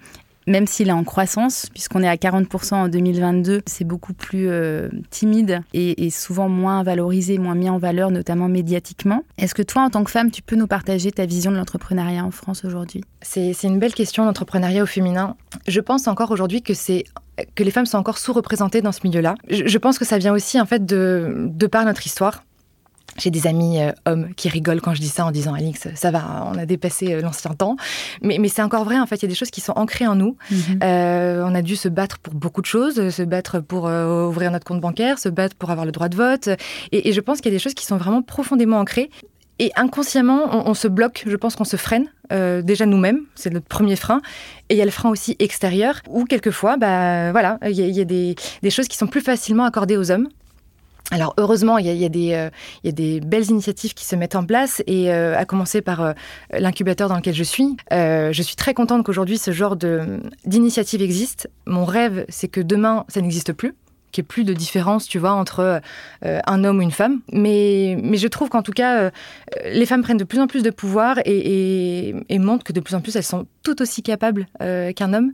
même 0.48 0.66
s'il 0.66 0.88
est 0.88 0.94
en 0.94 1.04
croissance, 1.04 1.68
puisqu'on 1.74 2.02
est 2.02 2.08
à 2.08 2.16
40% 2.16 2.74
en 2.74 2.88
2022, 2.88 3.62
c'est 3.66 3.84
beaucoup 3.84 4.14
plus 4.14 4.48
euh, 4.50 4.90
timide 5.10 5.62
et, 5.74 6.10
souvent 6.10 6.50
moins 6.50 6.84
valorisé, 6.84 7.38
moins 7.38 7.54
mis 7.54 7.70
en 7.70 7.78
valeur, 7.78 8.12
notamment 8.12 8.48
médiatiquement. 8.48 9.24
Est-ce 9.38 9.54
que 9.54 9.62
toi, 9.62 9.84
en 9.84 9.90
tant 9.90 10.04
que 10.04 10.12
femme, 10.12 10.32
tu 10.32 10.42
peux 10.42 10.56
nous 10.56 10.68
partager 10.68 11.12
ta 11.12 11.26
vision 11.26 11.52
de 11.52 11.58
l'entrepreneuriat 11.58 12.24
en 12.24 12.32
France 12.32 12.64
aujourd'hui? 12.64 13.04
C'est 13.22 13.54
une 13.64 13.80
belle 13.80 13.94
question, 13.94 14.26
l'entrepreneuriat 14.26 14.84
au 14.84 14.88
féminin. 14.88 15.36
Je 15.68 15.82
pense 15.82 16.08
encore 16.08 16.32
aujourd'hui 16.32 16.62
que 16.62 16.74
c'est 16.74 17.04
que 17.56 17.64
les 17.64 17.72
femmes 17.72 17.86
sont 17.86 17.98
encore 17.98 18.18
sous-représentées 18.18 18.82
dans 18.82 18.92
ce 18.92 19.02
milieu-là. 19.04 19.36
Je, 19.50 19.78
pense 19.78 20.00
que 20.00 20.06
ça 20.06 20.18
vient 20.18 20.34
aussi 20.34 20.60
en 20.60 20.66
fait 20.66 20.86
de, 20.86 21.48
de 21.50 21.68
par 21.68 21.86
notre 21.86 22.06
histoire. 22.06 22.44
J'ai 23.18 23.32
des 23.32 23.48
amis 23.48 23.82
euh, 23.82 23.92
hommes 24.06 24.34
qui 24.36 24.48
rigolent 24.48 24.82
quand 24.82 24.94
je 24.94 25.02
dis 25.02 25.08
ça 25.08 25.26
en 25.26 25.32
disant 25.32 25.54
Alix, 25.54 25.88
ça 25.96 26.12
va, 26.12 26.48
on 26.52 26.58
a 26.58 26.66
dépassé 26.66 27.14
euh, 27.14 27.22
l'ancien 27.22 27.52
temps. 27.52 27.76
Mais, 28.22 28.38
mais 28.40 28.48
c'est 28.48 28.62
encore 28.62 28.84
vrai, 28.84 29.00
en 29.00 29.08
fait, 29.08 29.18
il 29.18 29.22
y 29.24 29.26
a 29.26 29.30
des 29.30 29.36
choses 29.36 29.50
qui 29.50 29.62
sont 29.62 29.74
ancrées 29.76 30.08
en 30.08 30.16
nous. 30.16 30.38
Mhm. 30.52 30.80
Euh, 30.84 31.44
on 31.46 31.56
a 31.56 31.62
dû 31.62 31.76
se 31.76 31.90
battre 31.90 32.20
pour 32.20 32.36
beaucoup 32.36 32.62
de 32.62 32.68
choses, 32.68 33.10
se 33.10 33.24
battre 33.24 33.60
pour 33.60 33.86
ouvrir 33.86 34.52
notre 34.52 34.66
compte 34.66 34.82
bancaire, 34.82 35.18
se 35.20 35.30
battre 35.30 35.56
pour 35.56 35.72
avoir 35.72 35.86
le 35.86 35.92
droit 35.92 36.10
de 36.10 36.16
vote. 36.16 36.50
Et, 36.92 37.12
je 37.12 37.22
pense 37.22 37.42
qu'il 37.42 37.52
y 37.52 37.56
a 37.56 37.58
des 37.58 37.64
choses 37.64 37.74
qui 37.74 37.86
sont 37.86 37.98
vraiment 37.98 38.22
profondément 38.22 38.80
ancrées. 38.80 39.10
Et 39.60 39.72
inconsciemment, 39.76 40.70
on, 40.70 40.74
se 40.76 40.88
bloque, 40.88 41.24
je 41.26 41.36
pense 41.36 41.56
qu'on 41.56 41.64
se 41.64 41.78
freine, 41.78 42.08
déjà 42.30 42.86
nous-mêmes, 42.86 43.22
c'est 43.34 43.50
notre 43.50 43.66
premier 43.66 43.96
frein. 43.96 44.22
Et 44.70 44.76
il 44.76 44.78
y 44.78 44.82
a 44.82 44.86
le 44.86 44.92
frein 44.92 45.10
aussi 45.10 45.36
extérieur, 45.40 46.02
où 46.08 46.26
quelquefois, 46.26 46.78
bah, 46.78 47.32
voilà, 47.32 47.58
il 47.64 47.72
y 47.72 48.02
a, 48.02 48.06
des, 48.06 48.36
des, 48.62 48.70
choses 48.70 48.88
qui 48.88 48.98
sont 48.98 49.08
plus 49.08 49.22
facilement 49.22 49.64
accordées 49.64 49.98
aux 49.98 50.12
hommes. 50.12 50.28
Alors 51.12 51.34
heureusement, 51.38 51.78
il 51.78 51.86
y, 51.86 52.06
a, 52.06 52.10
des, 52.10 52.34
euh, 52.34 52.50
il 52.84 52.88
y, 52.88 52.90
a, 52.90 52.92
des, 52.92 53.22
belles 53.22 53.50
initiatives 53.50 53.94
qui 53.94 54.06
se 54.06 54.16
mettent 54.16 54.36
en 54.36 54.46
place 54.46 54.84
et 54.88 55.12
euh, 55.12 55.38
à 55.38 55.46
commencer 55.46 55.82
par 55.82 56.02
euh, 56.02 56.14
l'incubateur 56.52 57.08
dans 57.08 57.16
lequel 57.16 57.34
je 57.34 57.44
suis. 57.44 57.78
je 57.92 58.42
suis 58.42 58.56
très 58.56 58.74
contente 58.74 59.06
qu'aujourd'hui 59.06 59.38
ce 59.38 59.52
genre 59.52 59.78
d'initiative 60.46 61.02
existe. 61.02 61.50
Mon 61.66 61.86
rêve, 61.86 62.26
c'est 62.28 62.50
que 62.50 62.60
demain, 62.60 63.06
ça 63.08 63.22
n'existe 63.22 63.54
plus 63.54 63.74
qu'il 64.12 64.22
n'y 64.22 64.26
ait 64.26 64.28
plus 64.28 64.44
de 64.46 64.54
différence, 64.54 65.06
tu 65.06 65.20
vois, 65.20 65.34
entre 65.34 65.82
un 66.22 66.64
homme 66.64 66.78
ou 66.78 66.82
une 66.82 66.92
femme. 66.92 67.20
Mais, 67.34 67.98
mais 68.02 68.16
je 68.18 68.28
trouve 68.30 68.48
qu'en 68.48 68.62
tout 68.62 68.72
cas, 68.72 69.12
les 69.66 69.86
femmes 69.86 70.02
prennent 70.02 70.18
de 70.18 70.24
plus 70.24 70.40
en 70.40 70.48
plus 70.48 70.64
de 70.64 70.70
pouvoir 70.70 71.20
et, 71.26 72.16
et 72.30 72.40
montrent 72.40 72.64
que 72.64 72.72
de 72.72 72.80
plus 72.80 72.96
en 72.96 73.02
plus, 73.02 73.16
elles 73.18 73.24
sont 73.24 73.46
tout 73.64 73.82
aussi 73.82 74.04
capables 74.04 74.48
qu'un 74.60 75.14
homme. 75.14 75.32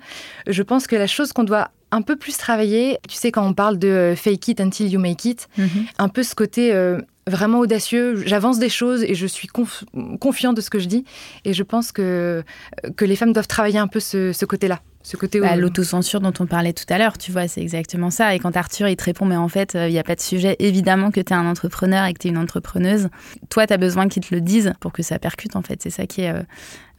Je 0.47 0.63
pense 0.63 0.87
que 0.87 0.95
la 0.95 1.07
chose 1.07 1.33
qu'on 1.33 1.43
doit 1.43 1.69
un 1.93 2.01
peu 2.01 2.15
plus 2.15 2.37
travaillé. 2.37 2.97
Tu 3.07 3.15
sais, 3.15 3.31
quand 3.31 3.45
on 3.45 3.53
parle 3.53 3.77
de 3.77 3.87
euh, 3.87 4.15
fake 4.15 4.47
it 4.49 4.61
until 4.61 4.87
you 4.87 4.99
make 4.99 5.25
it, 5.25 5.47
mhm. 5.57 5.85
un 5.99 6.09
peu 6.09 6.23
ce 6.23 6.33
côté 6.33 6.73
euh, 6.73 6.99
vraiment 7.27 7.59
audacieux. 7.59 8.23
J'avance 8.25 8.59
des 8.59 8.69
choses 8.69 9.03
et 9.03 9.13
je 9.13 9.27
suis 9.27 9.47
confiant 9.47 10.53
de 10.53 10.61
ce 10.61 10.69
que 10.69 10.79
je 10.79 10.87
dis. 10.87 11.05
Et 11.45 11.53
je 11.53 11.63
pense 11.63 11.91
que, 11.91 12.01
euh, 12.01 12.89
que 12.97 13.05
les 13.05 13.15
femmes 13.15 13.31
doivent 13.31 13.47
travailler 13.47 13.77
un 13.77 13.87
peu 13.87 13.99
ce, 13.99 14.45
côté-là. 14.45 14.81
Ce 15.03 15.17
côté 15.17 15.39
bah, 15.39 15.55
L'autocensure 15.55 16.19
dont 16.19 16.33
on 16.39 16.47
parlait 16.47 16.73
tout 16.73 16.85
à 16.89 16.97
l'heure, 16.97 17.17
tu 17.17 17.31
vois, 17.31 17.47
c'est 17.47 17.61
exactement 17.61 18.09
ça. 18.09 18.33
Et 18.33 18.39
quand 18.39 18.57
Arthur, 18.57 18.87
il 18.87 18.95
te 18.95 19.03
répond, 19.03 19.25
mais 19.25 19.35
en 19.35 19.49
fait, 19.49 19.73
il 19.75 19.91
n'y 19.91 19.99
a 19.99 20.03
pas 20.03 20.15
de 20.15 20.21
sujet, 20.21 20.55
évidemment 20.59 21.11
que 21.11 21.19
tu 21.19 21.33
es 21.33 21.35
un 21.35 21.45
entrepreneur 21.45 22.05
et 22.05 22.13
que 22.13 22.19
tu 22.19 22.27
es 22.27 22.31
une 22.31 22.37
entrepreneuse. 22.37 23.09
Toi, 23.49 23.67
tu 23.67 23.73
as 23.73 23.77
besoin 23.77 24.07
qu'ils 24.07 24.23
te 24.23 24.33
le 24.33 24.39
disent 24.41 24.73
pour 24.79 24.93
que 24.93 25.03
ça 25.03 25.19
percute, 25.19 25.57
en 25.57 25.61
fait. 25.61 25.81
C'est 25.81 25.89
ça 25.89 26.07
qui 26.07 26.21
est 26.21 26.33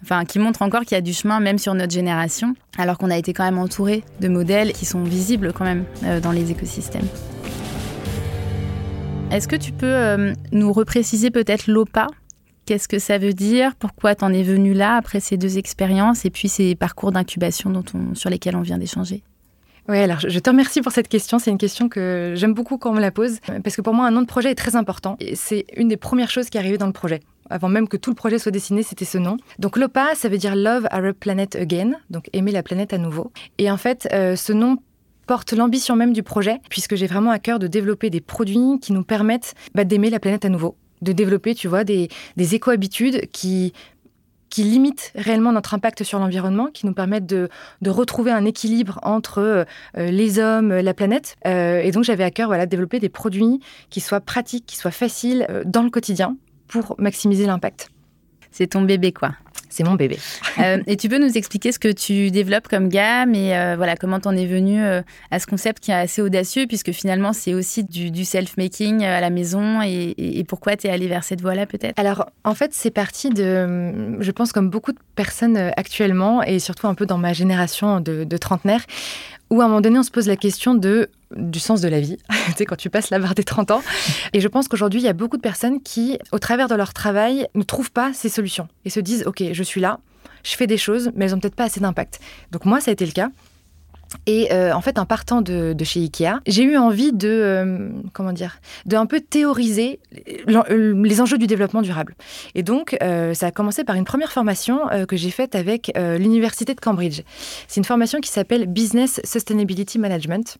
enfin, 0.04 0.24
qui 0.26 0.38
montre 0.38 0.60
encore 0.60 0.82
qu'il 0.82 0.92
y 0.92 0.98
a 0.98 1.00
du 1.00 1.14
chemin 1.14 1.40
même 1.40 1.58
sur 1.58 1.74
notre 1.74 1.92
génération, 1.92 2.54
alors 2.76 2.98
qu'on 2.98 3.10
a 3.10 3.16
été 3.16 3.32
quand 3.32 3.44
même 3.44 3.58
entouré 3.58 4.04
de 4.20 4.28
modèles 4.28 4.72
qui 4.72 4.84
sont 4.84 5.02
visibles 5.02 5.52
quand 5.54 5.64
même 5.64 5.84
euh, 6.04 6.20
dans 6.20 6.30
les 6.30 6.50
écosystèmes. 6.50 7.06
Est-ce 9.30 9.48
que 9.48 9.56
tu 9.56 9.72
peux 9.72 9.86
euh, 9.86 10.34
nous 10.52 10.72
repréciser 10.72 11.30
peut-être 11.30 11.66
l'OPA? 11.66 12.06
Qu'est-ce 12.66 12.86
que 12.86 12.98
ça 12.98 13.18
veut 13.18 13.32
dire? 13.32 13.74
Pourquoi 13.76 14.14
t'en 14.14 14.32
es 14.32 14.42
venu 14.42 14.74
là 14.74 14.96
après 14.96 15.20
ces 15.20 15.36
deux 15.36 15.58
expériences 15.58 16.24
et 16.24 16.30
puis 16.30 16.48
ces 16.48 16.74
parcours 16.74 17.10
d'incubation 17.10 17.72
sur 18.14 18.30
lesquels 18.30 18.56
on 18.56 18.62
vient 18.62 18.78
d'échanger? 18.78 19.22
Oui, 19.88 19.98
alors 19.98 20.20
je 20.20 20.38
te 20.38 20.48
remercie 20.48 20.80
pour 20.80 20.92
cette 20.92 21.08
question. 21.08 21.38
C'est 21.38 21.50
une 21.50 21.58
question 21.58 21.88
que 21.88 22.32
j'aime 22.36 22.54
beaucoup 22.54 22.78
quand 22.78 22.90
on 22.90 22.94
me 22.94 23.00
la 23.00 23.10
pose, 23.10 23.38
parce 23.62 23.76
que 23.76 23.82
pour 23.82 23.92
moi, 23.92 24.06
un 24.06 24.10
nom 24.10 24.22
de 24.22 24.26
projet 24.26 24.50
est 24.50 24.54
très 24.54 24.76
important. 24.76 25.18
C'est 25.34 25.66
une 25.76 25.88
des 25.88 25.98
premières 25.98 26.30
choses 26.30 26.48
qui 26.48 26.56
est 26.56 26.60
arrivée 26.60 26.78
dans 26.78 26.86
le 26.86 26.92
projet. 26.92 27.20
Avant 27.50 27.68
même 27.68 27.88
que 27.88 27.96
tout 27.96 28.10
le 28.10 28.16
projet 28.16 28.38
soit 28.38 28.52
dessiné, 28.52 28.82
c'était 28.82 29.04
ce 29.04 29.18
nom. 29.18 29.36
Donc 29.58 29.76
l'OPA, 29.76 30.14
ça 30.14 30.28
veut 30.28 30.38
dire 30.38 30.56
Love 30.56 30.86
Our 30.92 31.14
Planet 31.14 31.56
Again, 31.56 31.92
donc 32.10 32.28
aimer 32.32 32.52
la 32.52 32.62
planète 32.62 32.92
à 32.92 32.98
nouveau. 32.98 33.32
Et 33.58 33.70
en 33.70 33.76
fait, 33.76 34.08
euh, 34.12 34.36
ce 34.36 34.52
nom 34.52 34.78
porte 35.26 35.52
l'ambition 35.52 35.96
même 35.96 36.12
du 36.12 36.22
projet, 36.22 36.60
puisque 36.68 36.96
j'ai 36.96 37.06
vraiment 37.06 37.30
à 37.30 37.38
cœur 37.38 37.58
de 37.58 37.66
développer 37.66 38.10
des 38.10 38.20
produits 38.20 38.78
qui 38.80 38.92
nous 38.92 39.04
permettent 39.04 39.54
bah, 39.74 39.84
d'aimer 39.84 40.10
la 40.10 40.20
planète 40.20 40.44
à 40.44 40.48
nouveau 40.48 40.76
de 41.02 41.12
développer, 41.12 41.54
tu 41.54 41.68
vois, 41.68 41.84
des, 41.84 42.08
des 42.38 42.54
éco-habitudes 42.54 43.28
qui 43.30 43.72
limitent 44.56 45.12
réellement 45.16 45.52
notre 45.52 45.74
impact 45.74 46.04
sur 46.04 46.18
l'environnement, 46.18 46.68
qui 46.72 46.86
nous 46.86 46.94
permettent 46.94 47.26
de, 47.26 47.48
retrouver 47.86 48.30
un 48.30 48.44
équilibre 48.44 48.98
entre 49.02 49.38
euh, 49.38 49.64
les 49.96 50.38
hommes, 50.38 50.72
la 50.72 50.94
planète. 50.94 51.36
Euh, 51.46 51.80
et 51.80 51.90
donc 51.90 52.04
j'avais 52.04 52.24
à 52.24 52.30
cœur 52.30 52.48
voilà, 52.48 52.66
de 52.66 52.70
développer 52.70 53.00
des 53.00 53.08
produits 53.08 53.60
qui 53.90 54.00
soient 54.00 54.20
pratiques, 54.20 54.66
qui 54.66 54.76
soient 54.76 54.90
faciles 54.90 55.46
euh, 55.50 55.62
dans 55.64 55.82
le 55.82 55.90
quotidien 55.90 56.36
pour 56.68 56.94
maximiser 56.98 57.46
l'impact. 57.46 57.90
C'est 58.50 58.68
ton 58.68 58.82
bébé, 58.82 59.12
quoi. 59.12 59.32
C'est 59.74 59.82
mon 59.82 59.94
bébé. 59.94 60.18
Euh, 60.60 60.80
et 60.86 60.96
tu 60.96 61.08
peux 61.08 61.18
nous 61.18 61.36
expliquer 61.36 61.72
ce 61.72 61.80
que 61.80 61.90
tu 61.90 62.30
développes 62.30 62.68
comme 62.68 62.88
gamme 62.88 63.34
et 63.34 63.56
euh, 63.56 63.74
voilà 63.74 63.96
comment 63.96 64.20
t'en 64.20 64.36
es 64.36 64.46
venu 64.46 64.80
euh, 64.80 65.02
à 65.32 65.40
ce 65.40 65.48
concept 65.48 65.82
qui 65.82 65.90
est 65.90 65.94
assez 65.94 66.22
audacieux 66.22 66.66
puisque 66.68 66.92
finalement 66.92 67.32
c'est 67.32 67.54
aussi 67.54 67.82
du, 67.82 68.24
self-making 68.24 69.02
à 69.02 69.20
la 69.20 69.30
maison 69.30 69.82
et, 69.82 70.44
pourquoi 70.46 70.76
tu 70.76 70.86
es 70.86 70.90
allé 70.90 71.08
vers 71.08 71.24
cette 71.24 71.40
voie-là 71.40 71.66
peut-être? 71.66 71.98
Alors 71.98 72.30
en 72.44 72.54
fait 72.54 72.72
c'est 72.72 72.92
parti 72.92 73.30
de, 73.30 74.20
je 74.20 74.30
pense 74.30 74.52
comme 74.52 74.70
beaucoup 74.70 74.92
de 74.92 74.98
personnes 75.16 75.56
actuellement 75.56 76.44
et 76.44 76.60
surtout 76.60 76.86
un 76.86 76.94
peu 76.94 77.04
dans 77.04 77.18
ma 77.18 77.32
génération 77.32 77.98
de, 77.98 78.22
de 78.22 78.36
trentenaires, 78.36 78.84
où 79.50 79.60
à 79.60 79.64
un 79.64 79.68
moment 79.68 79.80
donné, 79.80 79.98
on 79.98 80.02
se 80.02 80.10
pose 80.10 80.26
la 80.26 80.36
question 80.36 80.74
de, 80.74 81.10
du 81.36 81.58
sens 81.58 81.80
de 81.80 81.88
la 81.88 82.00
vie, 82.00 82.16
tu 82.46 82.52
sais, 82.56 82.64
quand 82.64 82.76
tu 82.76 82.90
passes 82.90 83.10
la 83.10 83.18
barre 83.18 83.34
des 83.34 83.44
30 83.44 83.70
ans. 83.70 83.82
Et 84.32 84.40
je 84.40 84.48
pense 84.48 84.68
qu'aujourd'hui, 84.68 85.00
il 85.00 85.04
y 85.04 85.08
a 85.08 85.12
beaucoup 85.12 85.36
de 85.36 85.42
personnes 85.42 85.82
qui, 85.82 86.18
au 86.32 86.38
travers 86.38 86.68
de 86.68 86.74
leur 86.74 86.92
travail, 86.92 87.48
ne 87.54 87.62
trouvent 87.62 87.92
pas 87.92 88.12
ces 88.12 88.28
solutions 88.28 88.68
et 88.84 88.90
se 88.90 89.00
disent, 89.00 89.24
OK, 89.26 89.42
je 89.52 89.62
suis 89.62 89.80
là, 89.80 90.00
je 90.42 90.56
fais 90.56 90.66
des 90.66 90.78
choses, 90.78 91.10
mais 91.14 91.24
elles 91.24 91.32
n'ont 91.32 91.40
peut-être 91.40 91.54
pas 91.54 91.64
assez 91.64 91.80
d'impact. 91.80 92.20
Donc 92.52 92.64
moi, 92.64 92.80
ça 92.80 92.90
a 92.90 92.92
été 92.92 93.06
le 93.06 93.12
cas. 93.12 93.30
Et 94.26 94.52
euh, 94.52 94.72
en 94.72 94.80
fait, 94.80 94.98
en 94.98 95.04
partant 95.04 95.42
de, 95.42 95.74
chez 95.84 96.00
Ikea, 96.00 96.40
j'ai 96.46 96.62
eu 96.62 96.76
envie 96.76 97.12
de, 97.12 97.28
euh, 97.28 97.88
comment 98.12 98.32
dire, 98.32 98.58
de 98.86 98.96
un 98.96 99.06
peu 99.06 99.20
théoriser 99.20 100.00
euh, 100.48 101.02
les 101.02 101.20
enjeux 101.20 101.38
du 101.38 101.46
développement 101.46 101.82
durable. 101.82 102.14
Et 102.54 102.62
donc, 102.62 102.96
ça 103.00 103.46
a 103.46 103.50
commencé 103.50 103.84
par 103.84 103.96
une 103.96 104.04
première 104.04 104.32
formation 104.32 104.80
que 105.08 105.16
j'ai 105.16 105.30
faite 105.30 105.54
avec 105.54 105.92
l'université 105.96 106.74
de 106.74 106.80
Cambridge. 106.80 107.22
C'est 107.68 107.80
une 107.80 107.84
formation 107.84 108.20
qui 108.20 108.30
s'appelle 108.30 108.66
Business 108.66 109.20
Sustainability 109.24 109.98
Management 109.98 110.58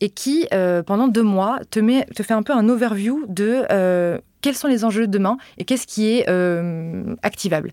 et 0.00 0.10
qui, 0.10 0.46
pendant 0.86 1.08
deux 1.08 1.22
mois, 1.22 1.60
te, 1.70 1.80
met, 1.80 2.04
te 2.14 2.22
fait 2.22 2.34
un 2.34 2.42
peu 2.42 2.52
un 2.52 2.68
overview 2.68 3.24
de 3.28 4.20
quels 4.40 4.54
sont 4.54 4.68
les 4.68 4.84
enjeux 4.84 5.06
de 5.06 5.12
demain 5.12 5.36
et 5.58 5.64
qu'est-ce 5.64 5.86
qui 5.86 6.06
est 6.06 6.28
activable. 7.22 7.72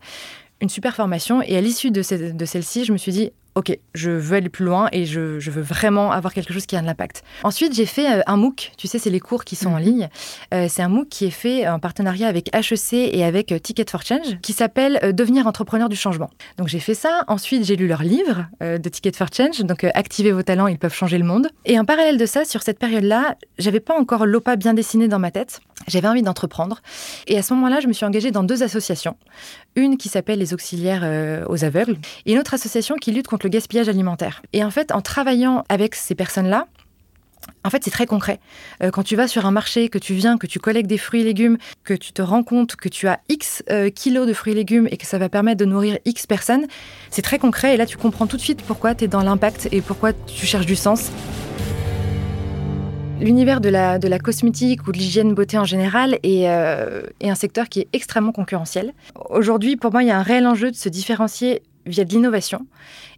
une 0.62 0.70
super 0.70 0.96
formation. 0.96 1.42
Et 1.42 1.58
à 1.58 1.62
l'issue 1.62 1.92
de, 1.92 2.02
de 2.32 2.46
celle-ci, 2.46 2.86
je 2.86 2.94
me 2.94 2.98
suis 2.98 3.12
dit, 3.12 3.32
OK, 3.58 3.76
je 3.96 4.12
veux 4.12 4.38
aller 4.38 4.50
plus 4.50 4.66
loin 4.66 4.88
et 4.92 5.08
je, 5.08 5.40
veux 5.50 5.62
vraiment 5.64 6.12
avoir 6.12 6.32
quelque 6.32 6.54
chose 6.54 6.68
qui 6.68 6.76
a 6.76 6.82
de 6.82 6.86
l'impact. 6.86 7.24
Ensuite, 7.44 7.74
j'ai 7.74 7.88
fait 7.88 8.20
euh, 8.20 8.22
un 8.28 8.38
MOOC. 8.38 8.74
Tu 8.78 8.88
sais, 8.88 9.00
c'est 9.00 9.10
les 9.10 9.20
cours 9.20 9.46
qui 9.46 9.56
sont 9.56 9.72
en 9.72 9.80
mhm. 9.80 9.84
ligne. 9.84 10.10
Euh, 10.54 10.68
c'est 10.70 10.84
un 10.84 10.90
MOOC 10.90 11.10
qui 11.10 11.26
est 11.26 11.32
fait 11.32 11.68
en 11.68 11.80
partenariat 11.80 12.28
avec 12.28 12.56
HEC 12.56 12.94
et 12.94 13.26
avec 13.26 13.52
euh, 13.52 13.58
Ticket 13.58 13.86
for 13.90 14.04
Change, 14.04 14.40
qui 14.44 14.54
s'appelle 14.54 15.12
Devenir 15.12 15.48
entrepreneur 15.48 15.90
du 15.90 15.96
changement. 15.96 16.30
Donc, 16.60 16.68
j'ai 16.68 16.80
fait 16.80 16.94
ça. 16.94 17.24
Ensuite, 17.28 17.66
j'ai 17.66 17.76
lu 17.76 17.88
leur 17.88 18.04
livre 18.04 18.46
de 18.62 18.90
Ticket 18.90 19.14
for 19.14 19.30
Change. 19.36 19.62
Donc, 19.62 19.84
Activez 19.84 20.32
vos 20.32 20.44
talents, 20.44 20.68
ils 20.68 20.78
peuvent 20.78 20.94
changer 20.94 21.18
le 21.18 21.26
monde. 21.26 21.50
Et 21.66 21.80
en 21.80 21.86
parallèle 21.86 22.20
de 22.20 22.26
ça, 22.28 22.46
sur 22.46 22.62
cette 22.62 22.78
période-là, 22.78 23.38
j'avais 23.58 23.80
pas 23.80 23.98
encore 23.98 24.28
l'OPA 24.28 24.56
bien 24.56 24.76
dessiné 24.76 25.08
dans 25.08 25.18
ma 25.18 25.32
tête. 25.32 25.62
J'avais 25.88 26.08
envie 26.08 26.22
d'entreprendre. 26.22 26.82
Et 27.26 27.40
à 27.40 27.42
ce 27.42 27.56
moment-là, 27.56 27.80
je 27.80 27.88
me 27.88 27.94
suis 27.94 28.06
engagée 28.06 28.30
dans 28.30 28.44
deux 28.44 28.62
associations. 28.62 29.18
Une 29.76 29.98
qui 29.98 30.10
s'appelle 30.10 30.38
les 30.38 30.54
auxiliaires 30.54 31.46
aux 31.50 31.64
aveugles 31.64 31.98
et 32.26 32.34
une 32.34 32.40
autre 32.40 32.54
association 32.54 32.96
qui 32.96 33.12
lutte 33.12 33.28
contre 33.28 33.46
le 33.46 33.47
gaspillage 33.50 33.90
alimentaire. 33.90 34.42
Et 34.54 34.64
en 34.64 34.72
fait, 34.72 34.92
en 34.92 35.02
travaillant 35.02 35.64
avec 35.70 35.96
ces 35.96 36.16
personnes-là, 36.16 36.68
en 37.64 37.70
fait, 37.70 37.84
c'est 37.84 37.92
très 37.92 38.06
concret. 38.06 38.40
Euh, 38.82 38.92
quand 38.92 39.04
tu 39.04 39.16
vas 39.16 39.28
sur 39.28 39.46
un 39.46 39.52
marché, 39.52 39.90
que 39.90 39.98
tu 39.98 40.14
viens, 40.14 40.38
que 40.38 40.48
tu 40.48 40.60
collectes 40.60 40.90
des 40.90 40.98
fruits 40.98 41.22
et 41.22 41.24
légumes, 41.24 41.58
que 41.84 41.94
tu 41.94 42.14
te 42.14 42.22
rends 42.22 42.44
compte 42.44 42.76
que 42.76 42.90
tu 42.90 43.08
as 43.08 43.20
X 43.30 43.64
euh, 43.70 43.90
kilos 43.90 44.28
de 44.28 44.34
fruits 44.34 44.54
et 44.54 44.56
légumes 44.56 44.88
et 44.92 44.98
que 44.98 45.06
ça 45.06 45.18
va 45.18 45.30
permettre 45.30 45.60
de 45.60 45.66
nourrir 45.66 45.98
X 46.06 46.28
personnes, 46.28 46.68
c'est 47.10 47.22
très 47.22 47.40
concret. 47.40 47.74
Et 47.74 47.78
là, 47.78 47.86
tu 47.86 47.98
comprends 47.98 48.28
tout 48.28 48.38
de 48.38 48.42
suite 48.42 48.62
pourquoi 48.62 48.96
tu 48.96 49.06
es 49.06 49.08
dans 49.08 49.24
l'impact 49.24 49.70
et 49.72 49.82
pourquoi 49.82 50.14
tu 50.14 50.46
cherches 50.46 50.66
du 50.66 50.76
sens. 50.76 51.12
L'univers 53.20 53.62
de 53.62 53.70
la, 53.70 53.98
de 53.98 54.08
la 54.08 54.20
cosmétique 54.20 54.88
ou 54.88 54.92
de 54.92 54.98
l'hygiène 54.98 55.34
beauté 55.34 55.58
en 55.58 55.66
général 55.66 56.20
est, 56.22 56.48
euh, 56.50 57.02
est 57.20 57.30
un 57.30 57.36
secteur 57.36 57.68
qui 57.68 57.80
est 57.82 57.88
extrêmement 57.92 58.32
concurrentiel. 58.32 58.94
Aujourd'hui, 59.30 59.76
pour 59.76 59.92
moi, 59.92 60.04
il 60.04 60.08
y 60.08 60.12
a 60.12 60.18
un 60.18 60.24
réel 60.24 60.46
enjeu 60.46 60.70
de 60.70 60.76
se 60.76 60.88
différencier 60.88 61.64
via 61.88 62.06
de 62.06 62.12
l'innovation 62.12 62.68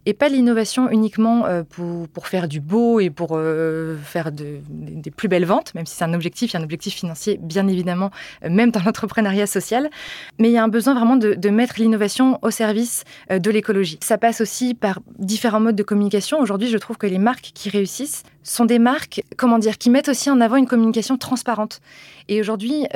et 0.06 0.14
pas 0.14 0.28
l'innovation 0.28 0.90
uniquement 0.90 1.46
euh, 1.46 1.62
pour, 1.62 2.26
faire 2.26 2.48
du 2.48 2.60
beau 2.60 3.00
et 3.00 3.10
pour 3.10 3.30
euh, 3.32 3.96
faire 4.02 4.32
de, 4.32 4.60
des 4.68 5.10
plus 5.10 5.28
belles 5.28 5.44
ventes, 5.44 5.74
même 5.74 5.86
si 5.86 5.96
c'est 5.96 6.04
un 6.04 6.14
objectif, 6.14 6.52
il 6.52 6.54
y 6.54 6.56
a 6.56 6.60
un 6.60 6.64
objectif 6.64 6.94
financier 6.94 7.38
bien 7.42 7.66
évidemment, 7.66 8.10
euh, 8.44 8.50
même 8.50 8.70
dans 8.70 8.80
l'entrepreneuriat 8.82 9.46
social, 9.46 9.90
mais 10.38 10.48
il 10.48 10.52
y 10.52 10.58
a 10.58 10.64
un 10.64 10.68
besoin 10.68 10.94
vraiment 10.94 11.16
de, 11.16 11.50
mettre 11.50 11.74
l'innovation 11.78 12.38
au 12.42 12.50
service 12.52 13.02
de 13.28 13.50
l'écologie. 13.50 13.98
Ça 14.00 14.18
passe 14.18 14.40
aussi 14.40 14.74
par 14.74 15.00
différents 15.18 15.58
modes 15.58 15.74
de 15.74 15.82
communication. 15.82 16.38
Aujourd'hui, 16.38 16.68
je 16.68 16.78
trouve 16.78 16.96
que 16.96 17.08
les 17.08 17.18
marques 17.18 17.50
qui 17.54 17.70
réussissent 17.70 18.22
sont 18.44 18.64
des 18.64 18.78
marques, 18.78 19.22
comment 19.36 19.58
dire, 19.58 19.76
qui 19.76 19.90
mettent 19.90 20.08
aussi 20.08 20.30
en 20.30 20.40
avant 20.40 20.54
une 20.54 20.68
communication 20.68 21.18
transparente. 21.18 21.80
Et 22.28 22.38
aujourd'hui, 22.38 22.86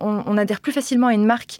on, 0.00 0.36
adhère 0.36 0.60
plus 0.60 0.72
facilement 0.72 1.06
à 1.06 1.14
une 1.14 1.24
marque, 1.24 1.58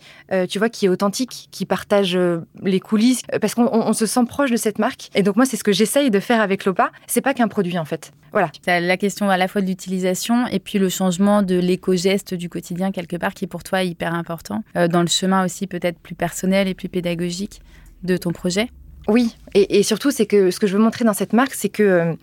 tu 0.49 0.59
vois, 0.59 0.69
qui 0.69 0.87
est 0.87 0.89
authentique, 0.89 1.49
qui 1.53 1.67
partage 1.67 2.19
les 2.63 2.81
coulisses, 2.81 3.23
parce 3.41 3.55
qu'on 3.55 3.93
se 3.93 4.07
sent 4.07 4.25
proche 4.27 4.51
de 4.51 4.57
cette 4.57 4.74
marque. 4.79 5.11
Et 5.15 5.23
donc 5.23 5.37
moi, 5.37 5.45
c'est 5.45 5.57
ce 5.57 5.65
que 5.65 5.73
j'essaye 5.73 6.11
de 6.11 6.21
faire 6.21 6.41
avec 6.41 6.65
Lopa. 6.65 6.91
C'est 7.07 7.21
pas 7.21 7.35
qu'un 7.35 7.49
produit 7.49 7.79
en 7.79 7.85
fait. 7.85 8.13
Voilà. 8.35 8.51
la 8.67 8.97
question 8.97 9.31
à 9.31 9.37
la 9.37 9.47
fois 9.47 9.61
de 9.61 9.69
l'utilisation 9.69 10.49
et 10.49 10.59
puis 10.59 10.81
le 10.81 10.89
changement 10.89 11.43
de 11.43 11.55
l'éco-geste 11.55 12.35
du 12.35 12.49
quotidien 12.49 12.91
quelque 12.91 13.17
part 13.17 13.33
qui 13.33 13.47
pour 13.47 13.63
toi 13.63 13.85
est 13.85 13.89
hyper 13.89 14.13
important. 14.13 14.65
Euh, 14.77 14.89
dans 14.89 15.03
le 15.03 15.07
chemin 15.07 15.45
aussi 15.45 15.69
peut-être 15.69 16.01
plus 16.01 16.17
personnel 16.17 16.67
et 16.67 16.75
plus 16.75 16.89
pédagogique 16.89 17.61
de 18.03 18.17
ton 18.17 18.33
projet? 18.33 18.71
Oui, 19.07 19.37
et, 19.55 19.85
surtout 19.85 20.11
c'est 20.11 20.27
que 20.27 20.51
ce 20.51 20.59
que 20.59 20.67
je 20.67 20.77
veux 20.77 20.83
montrer 20.83 21.05
dans 21.05 21.13
cette 21.13 21.33
marque, 21.33 21.55
c'est 21.55 21.69
que 21.69 21.83
euh, 21.83 22.15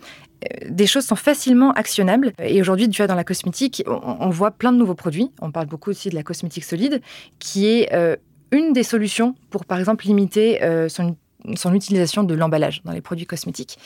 des 0.68 0.86
choses 0.86 1.04
sont 1.04 1.16
facilement 1.16 1.72
actionnables. 1.72 2.32
Et 2.42 2.60
aujourd'hui, 2.60 2.88
tu 2.90 2.98
vois, 2.98 3.06
dans 3.06 3.14
la 3.14 3.24
cosmétique, 3.24 3.82
on, 3.86 4.28
voit 4.30 4.50
plein 4.50 4.72
de 4.72 4.78
nouveaux 4.78 4.96
produits. 4.96 5.30
On 5.40 5.52
parle 5.52 5.66
beaucoup 5.66 5.90
aussi 5.90 6.10
de 6.10 6.16
la 6.16 6.24
cosmétique 6.24 6.64
solide, 6.64 7.00
qui 7.38 7.68
est 7.68 7.94
euh, 7.94 8.16
une 8.50 8.72
des 8.72 8.82
solutions 8.82 9.36
pour, 9.50 9.64
par 9.64 9.78
exemple, 9.78 10.04
limiter 10.06 10.58
son 10.88 11.16
son 11.56 11.74
utilisation 11.74 12.24
de 12.24 12.34
l'emballage 12.34 12.82
dans 12.84 12.92
les 12.92 13.00
produits 13.00 13.26
cosmétiques. 13.26 13.78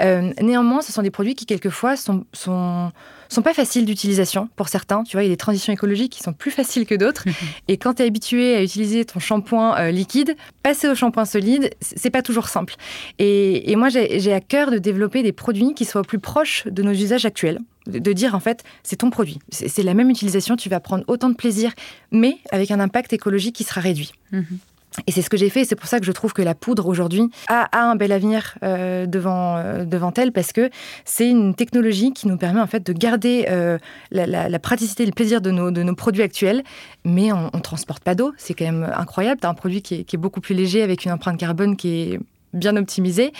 Euh, 0.00 0.32
néanmoins, 0.40 0.82
ce 0.82 0.92
sont 0.92 1.02
des 1.02 1.10
produits 1.10 1.34
qui 1.34 1.46
quelquefois 1.46 1.96
sont, 1.96 2.24
sont, 2.32 2.90
sont 3.28 3.42
pas 3.42 3.54
faciles 3.54 3.84
d'utilisation 3.84 4.48
pour 4.56 4.68
certains. 4.68 5.02
Tu 5.04 5.16
vois, 5.16 5.22
il 5.22 5.26
y 5.26 5.30
a 5.30 5.32
des 5.32 5.36
transitions 5.36 5.72
écologiques 5.72 6.12
qui 6.12 6.22
sont 6.22 6.32
plus 6.32 6.50
faciles 6.50 6.86
que 6.86 6.94
d'autres. 6.94 7.24
et 7.68 7.76
quand 7.76 7.94
tu 7.94 8.02
es 8.02 8.06
habitué 8.06 8.56
à 8.56 8.62
utiliser 8.62 9.04
ton 9.04 9.20
shampoing 9.20 9.78
euh, 9.78 9.90
liquide, 9.90 10.36
passer 10.62 10.88
au 10.88 10.94
shampoing 10.94 11.24
solide, 11.24 11.70
c'est 11.80 12.10
pas 12.10 12.22
toujours 12.22 12.48
simple. 12.48 12.74
Et, 13.18 13.70
et 13.70 13.76
moi, 13.76 13.88
j'ai 13.88 14.32
à 14.32 14.40
cœur 14.40 14.70
de 14.70 14.78
développer 14.78 15.22
des 15.22 15.32
produits 15.32 15.74
qui 15.74 15.84
soient 15.84 16.02
plus 16.02 16.18
proches 16.18 16.66
de 16.66 16.82
nos 16.82 16.92
usages 16.92 17.24
actuels 17.24 17.58
de 17.86 18.12
dire 18.12 18.34
en 18.34 18.40
fait 18.40 18.64
c'est 18.82 18.96
ton 18.96 19.10
produit, 19.10 19.38
c'est 19.50 19.82
la 19.84 19.94
même 19.94 20.10
utilisation, 20.10 20.56
tu 20.56 20.68
vas 20.68 20.80
prendre 20.80 21.04
autant 21.06 21.28
de 21.28 21.36
plaisir, 21.36 21.72
mais 22.10 22.38
avec 22.50 22.72
un 22.72 22.80
impact 22.80 23.12
écologique 23.12 23.54
qui 23.54 23.62
sera 23.62 23.80
réduit. 23.80 24.12
Mhm. 24.32 24.58
Et 25.06 25.12
c'est 25.12 25.22
ce 25.22 25.30
que 25.30 25.36
j'ai 25.36 25.50
fait. 25.50 25.64
C'est 25.64 25.76
pour 25.76 25.88
ça 25.88 26.00
que 26.00 26.06
je 26.06 26.12
trouve 26.12 26.32
que 26.32 26.42
la 26.42 26.54
poudre 26.54 26.86
aujourd'hui 26.86 27.30
a, 27.48 27.68
un 27.72 27.96
bel 27.96 28.12
avenir 28.12 28.56
euh, 28.62 29.06
devant, 29.06 29.56
euh, 29.56 29.84
devant 29.84 30.12
elle 30.16 30.32
parce 30.32 30.52
que 30.52 30.70
c'est 31.04 31.28
une 31.28 31.54
technologie 31.54 32.12
qui 32.12 32.28
nous 32.28 32.36
permet 32.36 32.60
en 32.60 32.66
fait 32.66 32.84
de 32.84 32.92
garder 32.92 33.46
euh, 33.48 33.78
la, 34.10 34.58
praticité 34.58 35.02
et 35.02 35.06
le 35.06 35.12
plaisir 35.12 35.40
de 35.40 35.50
nos, 35.50 35.70
de 35.70 35.82
nos 35.82 35.94
produits 35.94 36.22
actuels, 36.22 36.62
mais 37.04 37.32
on 37.32 37.50
ne 37.52 37.60
transporte 37.60 38.02
pas 38.02 38.14
d'eau. 38.14 38.32
C'est 38.36 38.54
quand 38.54 38.64
même 38.64 38.90
incroyable. 38.96 39.40
Tu 39.40 39.46
un 39.46 39.54
produit 39.54 39.82
qui 39.82 39.96
est, 39.96 40.04
qui 40.04 40.16
est, 40.16 40.18
beaucoup 40.18 40.40
plus 40.40 40.54
léger 40.54 40.82
avec 40.82 41.04
une 41.04 41.12
empreinte 41.12 41.38
carbone 41.38 41.76
qui 41.76 42.00
est 42.00 42.20
bien 42.56 42.76
optimisé, 42.76 43.32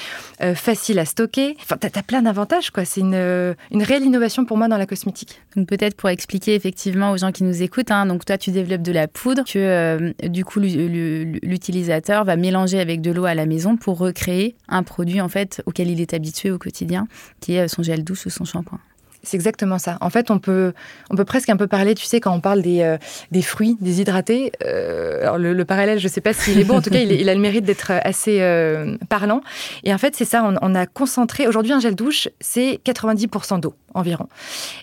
euh, 0.42 0.54
facile 0.54 0.98
à 0.98 1.04
stocker. 1.04 1.56
Enfin, 1.62 1.76
tu 1.80 1.86
as, 1.86 2.02
plein 2.02 2.22
d'avantages, 2.22 2.70
quoi. 2.70 2.84
C'est 2.84 3.00
une, 3.00 3.14
euh, 3.14 3.54
une, 3.70 3.82
réelle 3.82 4.04
innovation 4.04 4.44
pour 4.44 4.56
moi 4.56 4.68
dans 4.68 4.78
la 4.78 4.86
cosmétique. 4.86 5.40
Peut-être 5.66 5.96
pour 5.96 6.08
expliquer 6.08 6.54
effectivement 6.54 7.10
aux 7.10 7.16
gens 7.16 7.32
qui 7.32 7.44
nous 7.44 7.62
écoutent, 7.62 7.90
hein, 7.90 8.06
donc 8.06 8.24
toi, 8.24 8.38
tu 8.38 8.50
développes 8.50 8.82
de 8.82 8.92
la 8.92 9.08
poudre 9.08 9.44
que 9.44 9.58
euh, 9.58 10.12
du 10.22 10.44
coup, 10.44 10.60
l'utilisateur 10.60 12.24
va 12.24 12.36
mélanger 12.36 12.78
avec 12.78 13.00
de 13.00 13.10
l'eau 13.10 13.24
à 13.24 13.34
la 13.34 13.46
maison 13.46 13.76
pour 13.76 13.98
recréer 13.98 14.54
un 14.68 14.82
produit 14.82 15.20
en 15.20 15.28
fait 15.28 15.62
auquel 15.66 15.90
il 15.90 16.00
est 16.00 16.14
habitué 16.14 16.50
au 16.50 16.58
quotidien, 16.58 17.08
qui 17.40 17.54
est 17.54 17.68
son 17.68 17.82
gel 17.82 18.04
douce 18.04 18.26
ou 18.26 18.30
son 18.30 18.44
shampoing. 18.44 18.80
C'est 19.26 19.36
exactement 19.36 19.78
ça. 19.78 19.98
En 20.00 20.08
fait, 20.08 20.30
on 20.30 20.38
peut, 20.38 20.72
on 21.10 21.16
peut 21.16 21.24
presque 21.24 21.48
un 21.50 21.56
peu 21.56 21.66
parler, 21.66 21.96
tu 21.96 22.06
sais, 22.06 22.20
quand 22.20 22.32
on 22.32 22.40
parle 22.40 22.62
des, 22.62 22.82
euh, 22.82 22.96
des 23.32 23.42
fruits 23.42 23.76
déshydratés. 23.80 24.52
Euh, 24.64 25.22
alors, 25.22 25.36
le, 25.36 25.64
parallèle, 25.64 25.98
je 25.98 26.04
ne 26.04 26.08
sais 26.08 26.20
pas 26.20 26.32
s'il 26.32 26.60
est 26.60 26.64
bon. 26.64 26.76
En 26.76 26.82
tout 26.82 26.90
cas, 26.90 27.00
il, 27.00 27.28
a 27.28 27.34
le 27.34 27.40
mérite 27.40 27.64
d'être 27.64 27.90
assez 27.90 28.40
euh, 28.40 28.96
parlant. 29.08 29.40
Et 29.82 29.92
en 29.92 29.98
fait, 29.98 30.14
c'est 30.14 30.24
ça. 30.24 30.48
On, 30.62 30.74
a 30.76 30.86
concentré. 30.86 31.48
Aujourd'hui, 31.48 31.72
un 31.72 31.80
gel 31.80 31.96
douche, 31.96 32.28
c'est 32.40 32.78
90% 32.86 33.60
d'eau 33.60 33.74
environ. 33.94 34.28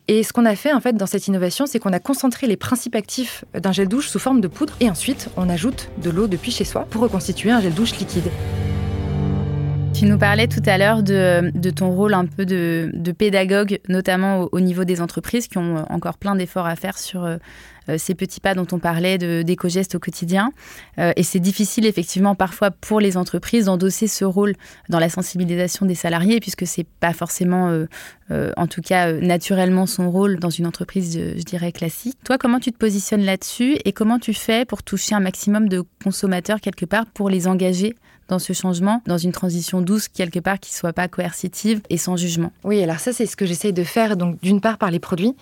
Et 0.09 0.23
ce 0.23 0.33
qu'on 0.33 0.45
a 0.45 0.55
fait, 0.55 0.73
en 0.73 0.81
fait, 0.81 0.93
dans 0.93 1.05
cette 1.05 1.27
innovation, 1.27 1.65
c'est 1.65 1.79
qu'on 1.79 1.93
a 1.93 1.99
concentré 1.99 2.47
les 2.47 2.57
principes 2.57 2.95
actifs 2.95 3.45
d'un 3.53 3.71
gel 3.71 3.87
douche 3.87 4.09
sous 4.09 4.19
forme 4.19 4.41
de 4.41 4.49
poudre. 4.49 4.73
Et 4.81 4.89
ensuite, 4.89 5.29
on 5.37 5.47
ajoute 5.49 5.89
de 6.03 6.09
l'eau 6.09 6.27
depuis 6.27 6.51
chez 6.51 6.65
soi 6.65 6.85
pour 6.89 7.01
reconstituer 7.01 7.51
un 7.51 7.61
gel 7.61 7.73
douche 7.73 7.97
liquide. 7.97 8.29
Tu 10.03 10.09
nous 10.09 10.17
parlais 10.17 10.49
tout 10.49 10.61
à 10.65 10.77
l'heure 10.77 11.01
de, 11.01 11.69
ton 11.69 11.89
rôle 11.91 12.13
un 12.13 12.25
peu 12.25 12.45
de, 12.45 13.11
pédagogue, 13.17 13.79
notamment 13.87 14.49
au, 14.51 14.59
niveau 14.59 14.83
des 14.83 14.99
entreprises 14.99 15.47
qui 15.47 15.57
ont 15.57 15.89
encore 15.89 16.17
plein 16.17 16.35
d'efforts 16.35 16.65
à 16.65 16.75
faire 16.75 16.97
sur 16.97 17.23
euh, 17.23 17.37
euh, 17.87 17.97
ces 17.97 18.13
petits 18.13 18.41
pas 18.41 18.53
dont 18.53 18.67
on 18.73 18.79
parlait 18.79 19.17
d'éco-gestes 19.17 19.95
au 19.95 19.99
quotidien. 19.99 20.51
Euh, 20.99 21.13
et 21.15 21.23
c'est 21.23 21.39
difficile 21.39 21.85
effectivement 21.85 22.35
parfois 22.35 22.69
pour 22.69 22.99
les 22.99 23.15
entreprises 23.15 23.67
d'endosser 23.67 24.07
ce 24.07 24.25
rôle 24.25 24.55
dans 24.89 24.99
la 24.99 25.07
sensibilisation 25.07 25.85
des 25.85 25.95
salariés, 25.95 26.41
puisque 26.41 26.67
c'est 26.67 26.85
pas 26.99 27.13
forcément, 27.13 27.71
en 28.29 28.67
tout 28.67 28.81
cas 28.81 29.13
naturellement, 29.13 29.85
son 29.85 30.11
rôle 30.11 30.37
dans 30.37 30.49
une 30.49 30.67
entreprise, 30.67 31.17
je 31.17 31.43
dirais, 31.43 31.71
classique. 31.71 32.17
Toi, 32.25 32.37
comment 32.37 32.59
tu 32.59 32.73
te 32.73 32.77
positionnes 32.77 33.23
là-dessus 33.23 33.77
et 33.85 33.93
comment 33.93 34.19
tu 34.19 34.33
fais 34.33 34.65
pour 34.65 34.83
toucher 34.83 35.15
un 35.15 35.21
maximum 35.21 35.69
de 35.69 35.81
consommateurs 36.03 36.59
quelque 36.59 36.85
part 36.85 37.05
pour 37.05 37.29
les 37.29 37.47
engager 37.47 37.95
dans 38.27 38.39
ce 38.39 38.53
changement, 38.53 39.01
dans 39.05 39.17
une 39.17 39.31
transition 39.31 39.81
douce 39.81 40.07
quelque 40.07 40.39
part 40.39 40.59
qui 40.59 40.73
soit 40.73 40.93
pas 40.93 41.07
coercitive 41.07 41.81
et 41.89 41.97
sans 41.97 42.15
jugement. 42.15 42.51
Oui, 42.63 42.81
alors 42.81 42.99
ça 42.99 43.13
c'est 43.13 43.25
ce 43.25 43.35
que 43.35 43.45
j'essaye 43.45 43.73
de 43.73 43.83
faire, 43.83 44.17
donc 44.17 44.39
d'une 44.41 44.61
part 44.61 44.77
par 44.77 44.91
les 44.91 44.99
produits 44.99 45.35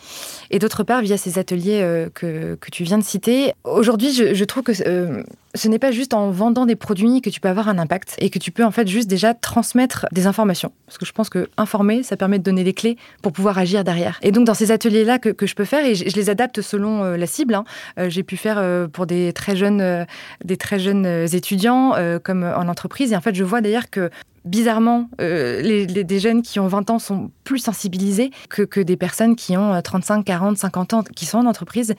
et 0.50 0.60
d'autre 0.60 0.84
part 0.84 1.02
via 1.02 1.18
ces 1.18 1.40
ateliers 1.40 1.82
euh, 1.82 2.10
que, 2.14 2.56
que, 2.56 2.72
tu 2.72 2.84
viens 2.84 2.98
de 2.98 3.04
citer. 3.04 3.54
Aujourd'hui, 3.64 4.14
je, 4.14 4.44
trouve 4.46 4.64
que 4.64 4.72
euh, 4.88 5.24
ce 5.54 5.68
n'est 5.68 5.80
pas 5.80 5.92
juste 5.92 6.14
en 6.14 6.32
vendant 6.32 6.66
des 6.66 6.76
produits 6.76 7.22
que 7.22 7.30
tu 7.30 7.40
peux 7.40 7.50
avoir 7.50 7.68
un 7.68 7.78
impact 7.78 8.16
et 8.20 8.30
que 8.30 8.40
tu 8.40 8.52
peux 8.52 8.64
en 8.64 8.72
fait 8.72 8.88
juste 8.88 9.10
déjà 9.10 9.34
transmettre 9.34 10.06
des 10.12 10.28
informations. 10.28 10.72
Parce 10.86 10.98
que 10.98 11.06
je 11.06 11.12
pense 11.12 11.30
que 11.30 11.50
informer, 11.58 12.04
ça 12.04 12.18
permet 12.18 12.40
de 12.40 12.44
donner 12.44 12.64
des 12.64 12.74
clés 12.74 12.98
pour 13.22 13.32
pouvoir 13.32 13.58
agir 13.58 13.84
derrière. 13.84 14.20
Et 14.22 14.32
donc 14.32 14.46
dans 14.46 14.54
ces 14.54 14.72
ateliers-là 14.72 15.20
que, 15.20 15.30
que 15.30 15.46
je 15.46 15.56
peux 15.56 15.66
faire, 15.66 15.86
et 15.86 15.96
je, 15.96 16.16
les 16.16 16.30
adapte 16.30 16.62
selon 16.62 17.04
euh, 17.04 17.18
la 17.18 17.28
cible, 17.28 17.56
hein, 17.56 17.66
j'ai 18.08 18.24
pu 18.24 18.38
faire 18.38 18.62
pour 18.92 19.06
des 19.06 19.34
très 19.34 19.56
jeunes, 19.56 20.06
des 20.44 20.58
très 20.58 20.80
jeunes 20.80 21.06
étudiants 21.34 21.94
comme 22.24 22.44
en 22.44 22.68
entreprise. 22.68 23.12
Et 23.12 23.16
en 23.16 23.22
fait, 23.22 23.36
je 23.36 23.44
vois 23.44 23.62
d'ailleurs 23.62 23.90
que 23.90 24.10
bizarrement, 24.46 25.10
euh, 25.20 25.62
les, 25.62 25.86
des 25.86 26.20
jeunes 26.20 26.42
qui 26.42 26.60
ont 26.60 26.68
20 26.68 26.90
ans 26.90 27.00
sont 27.00 27.32
plus 27.44 27.60
sensibilisés 27.60 28.32
que, 28.50 28.64
que 28.64 28.80
des 28.80 28.98
personnes 28.98 29.36
qui 29.36 29.56
ont 29.58 29.80
35, 29.82 30.26
40, 30.26 30.58
50 30.58 30.94
ans, 30.94 31.04
qui 31.04 31.26
sont 31.26 31.40
en 31.40 31.46
entreprise. 31.46 31.96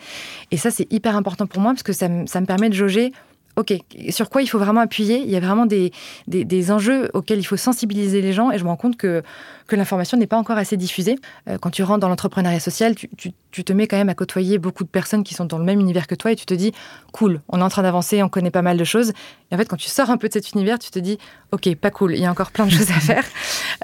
Et 0.51 0.57
ça, 0.57 0.71
c'est 0.71 0.93
hyper 0.93 1.17
important 1.17 1.47
pour 1.47 1.61
moi 1.61 1.73
parce 1.73 1.83
que 1.83 1.93
ça, 1.93 2.09
ça 2.27 2.41
me 2.41 2.47
permet 2.47 2.69
de 2.69 2.75
jauger 2.75 3.13
OK, 3.57 3.75
sur 4.09 4.31
quoi 4.31 4.41
il 4.41 4.47
faut 4.47 4.59
vraiment 4.59 4.81
appuyer? 4.81 5.19
Il 5.19 5.31
y 5.31 5.37
a 5.37 5.41
vraiment 5.41 5.67
des, 5.67 5.93
des, 6.27 6.71
enjeux 6.71 7.11
auxquels 7.13 7.39
il 7.39 7.45
faut 7.45 7.59
sensibiliser 7.59 8.23
les 8.23 8.33
gens 8.33 8.51
et 8.51 8.57
je 8.57 8.65
me 8.65 8.71
rends 8.71 8.77
compte 8.77 8.97
que, 8.97 9.23
que 9.67 9.77
l'information 9.77 10.17
n'est 10.17 10.27
pas 10.27 10.39
encore 10.39 10.57
assez 10.57 10.79
diffusée. 10.79 11.17
Euh, 11.49 11.59
quand 11.59 11.69
tu 11.69 11.83
rentres 11.83 12.01
dans 12.01 12.09
l'entrepreneuriat 12.09 12.61
social, 12.61 12.95
tu, 12.95 13.11
tu, 13.19 13.65
te 13.65 13.73
mets 13.75 13.87
quand 13.87 13.99
même 13.99 14.09
à 14.09 14.15
côtoyer 14.15 14.57
beaucoup 14.57 14.85
de 14.85 14.89
personnes 14.89 15.23
qui 15.23 15.35
sont 15.35 15.45
dans 15.45 15.59
le 15.59 15.65
même 15.65 15.81
univers 15.81 16.07
que 16.07 16.15
toi 16.15 16.33
et 16.33 16.37
tu 16.37 16.47
te 16.47 16.55
dis, 16.55 16.73
cool, 17.13 17.43
on 17.49 17.61
est 17.61 17.63
en 17.63 17.69
train 17.69 17.83
d'avancer, 17.83 18.23
on 18.23 18.31
connaît 18.31 18.51
pas 18.51 18.63
mal 18.63 18.79
de 18.79 18.85
choses. 18.85 19.13
Et 19.51 19.55
en 19.55 19.59
fait, 19.59 19.67
quand 19.67 19.77
tu 19.77 19.89
sors 19.89 20.09
un 20.09 20.17
peu 20.17 20.29
de 20.29 20.33
cet 20.33 20.53
univers, 20.53 20.79
tu 20.79 20.91
te 20.91 20.99
dis, 20.99 21.19
OK, 21.51 21.75
pas 21.75 21.91
cool, 21.91 22.15
il 22.15 22.23
y 22.23 22.25
a 22.25 22.31
encore 22.31 22.53
plein 22.53 22.65
de 22.65 22.71
choses 22.71 22.91
à 22.91 23.01
faire. 23.01 23.25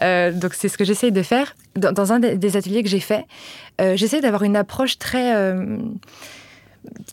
Euh, 0.03 0.33
donc 0.33 0.55
c'est 0.55 0.69
ce 0.69 0.79
que 0.79 0.85
j'essaye 0.85 1.13
de 1.13 1.23
faire. 1.23 1.55
Dans, 1.77 2.13
un 2.13 2.21
des, 2.21 2.57
ateliers 2.57 2.83
que 2.83 2.89
j'ai 2.89 3.01
fait, 3.01 3.27
euh, 3.83 3.97
j'essaie 3.97 4.23
d'avoir 4.23 4.45
une 4.45 4.57
approche 4.57 4.99
très 4.99 5.53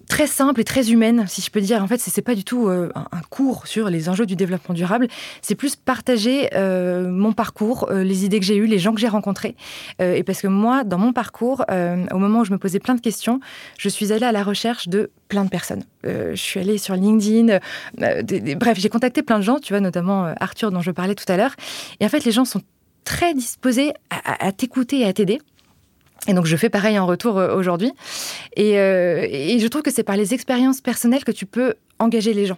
très 0.07 0.27
simple 0.27 0.61
et 0.61 0.63
très 0.63 0.91
humaine, 0.91 1.25
si 1.27 1.41
je 1.41 1.49
peux 1.49 1.61
dire. 1.61 1.81
En 1.83 1.87
fait, 1.87 1.99
c'est 1.99 2.21
pas 2.21 2.35
du 2.35 2.43
tout 2.43 2.67
euh, 2.67 2.91
un, 2.95 3.21
cours 3.29 3.67
sur 3.67 3.89
les 3.89 4.09
enjeux 4.09 4.25
du 4.25 4.35
développement 4.35 4.75
durable. 4.75 5.07
C'est 5.41 5.55
plus 5.55 5.75
partager 5.75 6.49
euh, 6.53 7.09
mon 7.09 7.33
parcours, 7.33 7.87
euh, 7.89 8.03
les 8.03 8.25
idées 8.25 8.39
que 8.39 8.45
j'ai 8.45 8.55
eues, 8.55 8.65
les 8.65 8.79
gens 8.79 8.93
que 8.93 8.99
j'ai 8.99 9.07
rencontrés. 9.07 9.55
et 9.99 10.23
parce 10.23 10.41
que 10.41 10.47
moi, 10.47 10.83
dans 10.83 10.97
mon 10.97 11.13
parcours, 11.13 11.63
au 11.69 12.17
moment 12.17 12.39
où 12.39 12.45
je 12.45 12.51
me 12.51 12.57
posais 12.57 12.79
plein 12.79 12.95
de 12.95 13.01
questions, 13.01 13.39
je 13.77 13.89
suis 13.89 14.11
allée 14.11 14.25
à 14.25 14.31
la 14.31 14.43
recherche 14.43 14.87
de 14.87 15.11
plein 15.27 15.43
de 15.43 15.49
personnes. 15.49 15.83
je 16.03 16.35
suis 16.35 16.59
allée 16.59 16.77
sur 16.77 16.95
LinkedIn. 16.95 17.59
bref, 18.57 18.79
j'ai 18.79 18.89
contacté 18.89 19.23
plein 19.23 19.39
de 19.39 19.43
gens, 19.43 19.59
tu 19.59 19.73
vois, 19.73 19.79
notamment 19.79 20.33
Arthur 20.39 20.71
dont 20.71 20.81
je 20.81 20.91
parlais 20.91 21.15
tout 21.15 21.31
à 21.31 21.37
l'heure. 21.37 21.55
Et 21.99 22.05
en 22.05 22.09
fait, 22.09 22.23
les 22.25 22.31
gens 22.31 22.45
sont 22.45 22.61
très 23.03 23.33
disposés 23.33 23.93
à 24.09 24.51
t'écouter 24.51 25.01
et 25.01 25.05
à 25.05 25.13
t'aider. 25.13 25.39
Et 26.27 26.33
donc 26.33 26.45
je 26.45 26.55
fais 26.55 26.69
pareil 26.69 26.97
en 26.97 27.05
retour 27.05 27.37
euh, 27.37 27.55
aujourd'hui. 27.55 27.91
Euh, 28.57 29.27
et, 29.29 29.59
je 29.59 29.67
trouve 29.67 29.81
que 29.81 29.91
c'est 29.91 30.03
par 30.03 30.17
les 30.17 30.33
expériences 30.33 30.81
personnelles 30.81 31.23
que 31.23 31.31
tu 31.31 31.45
peux 31.45 31.75
engager 31.99 32.33
les 32.33 32.45
gens. 32.45 32.57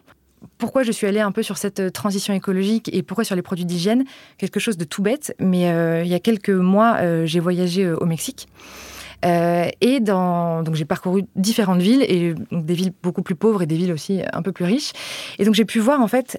Pourquoi 0.58 0.84
je 0.84 0.92
suis 0.92 1.08
allée 1.08 1.20
un 1.20 1.32
peu 1.32 1.44
sur 1.44 1.58
cette 1.58 1.80
euh, 1.80 1.90
transition 1.90 2.34
écologique 2.34 2.90
et 2.94 3.04
pourquoi 3.04 3.24
sur 3.24 3.36
les 3.36 3.42
produits 3.42 3.66
d'hygiène? 3.66 4.06
Quelque 4.38 4.60
chose 4.60 4.78
de 4.78 4.86
tout 4.86 5.02
bête, 5.02 5.36
mais 5.40 5.64
il 6.04 6.10
y 6.10 6.14
a 6.14 6.20
quelques 6.20 6.50
mois, 6.50 7.26
j'ai 7.26 7.40
voyagé 7.40 7.92
au 7.92 8.06
Mexique. 8.06 8.48
et 9.24 10.00
donc 10.00 10.76
j'ai 10.76 10.86
parcouru 10.86 11.26
différentes 11.36 11.82
villes 11.82 12.04
et 12.04 12.36
des 12.52 12.74
villes 12.74 12.94
beaucoup 13.02 13.24
plus 13.24 13.36
pauvres 13.36 13.64
et 13.64 13.66
des 13.66 13.76
villes 13.76 13.92
aussi 13.92 14.22
un 14.32 14.42
peu 14.42 14.52
plus 14.52 14.66
riches. 14.66 14.92
Et 15.40 15.46
donc 15.46 15.56
j'ai 15.56 15.66
pu 15.66 15.80
voir 15.80 16.02
en 16.02 16.08
fait 16.08 16.38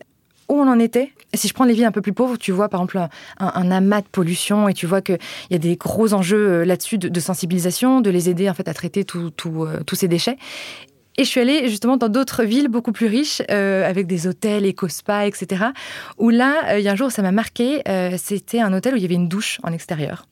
où 0.48 0.54
on 0.54 0.68
en 0.68 0.78
était. 0.78 1.12
Si 1.34 1.48
je 1.48 1.54
prends 1.54 1.64
les 1.64 1.74
villes 1.74 1.84
un 1.84 1.92
peu 1.92 2.00
plus 2.00 2.12
pauvres, 2.12 2.38
tu 2.38 2.52
vois 2.52 2.68
par 2.68 2.80
exemple 2.80 3.08
un, 3.38 3.70
amas 3.70 4.00
de 4.00 4.06
pollution 4.06 4.68
et 4.68 4.74
tu 4.74 4.86
vois 4.86 5.02
qu'il 5.02 5.18
y 5.50 5.54
a 5.54 5.58
des 5.58 5.76
gros 5.76 6.14
enjeux 6.14 6.48
euh, 6.48 6.64
là-dessus 6.64 6.98
de, 6.98 7.20
sensibilisation, 7.20 8.00
de 8.00 8.10
les 8.10 8.30
aider 8.30 8.48
en 8.48 8.54
fait 8.54 8.68
à 8.68 8.74
traiter 8.74 9.04
euh, 9.14 9.30
tous 9.84 9.94
ces 9.94 10.08
déchets. 10.08 10.38
Et 11.18 11.24
je 11.24 11.28
suis 11.28 11.40
allée 11.40 11.68
justement 11.68 11.96
dans 11.96 12.08
d'autres 12.08 12.44
villes 12.44 12.68
beaucoup 12.68 12.92
plus 12.92 13.08
riches, 13.08 13.42
euh, 13.50 13.88
avec 13.88 14.06
des 14.06 14.28
hôtels, 14.28 14.64
éco-spa, 14.64 15.26
etc. 15.26 15.66
Où 16.16 16.30
là, 16.30 16.78
il 16.78 16.84
y 16.84 16.88
a 16.88 16.92
un 16.92 16.96
jour, 16.96 17.10
ça 17.10 17.22
m'a 17.22 17.32
marqué, 17.32 17.82
c'était 18.16 18.60
un 18.60 18.72
hôtel 18.72 18.94
où 18.94 18.96
il 18.96 19.02
y 19.02 19.04
avait 19.04 19.16
une 19.16 19.28
douche 19.28 19.58
en 19.64 19.72
extérieur 19.72 20.26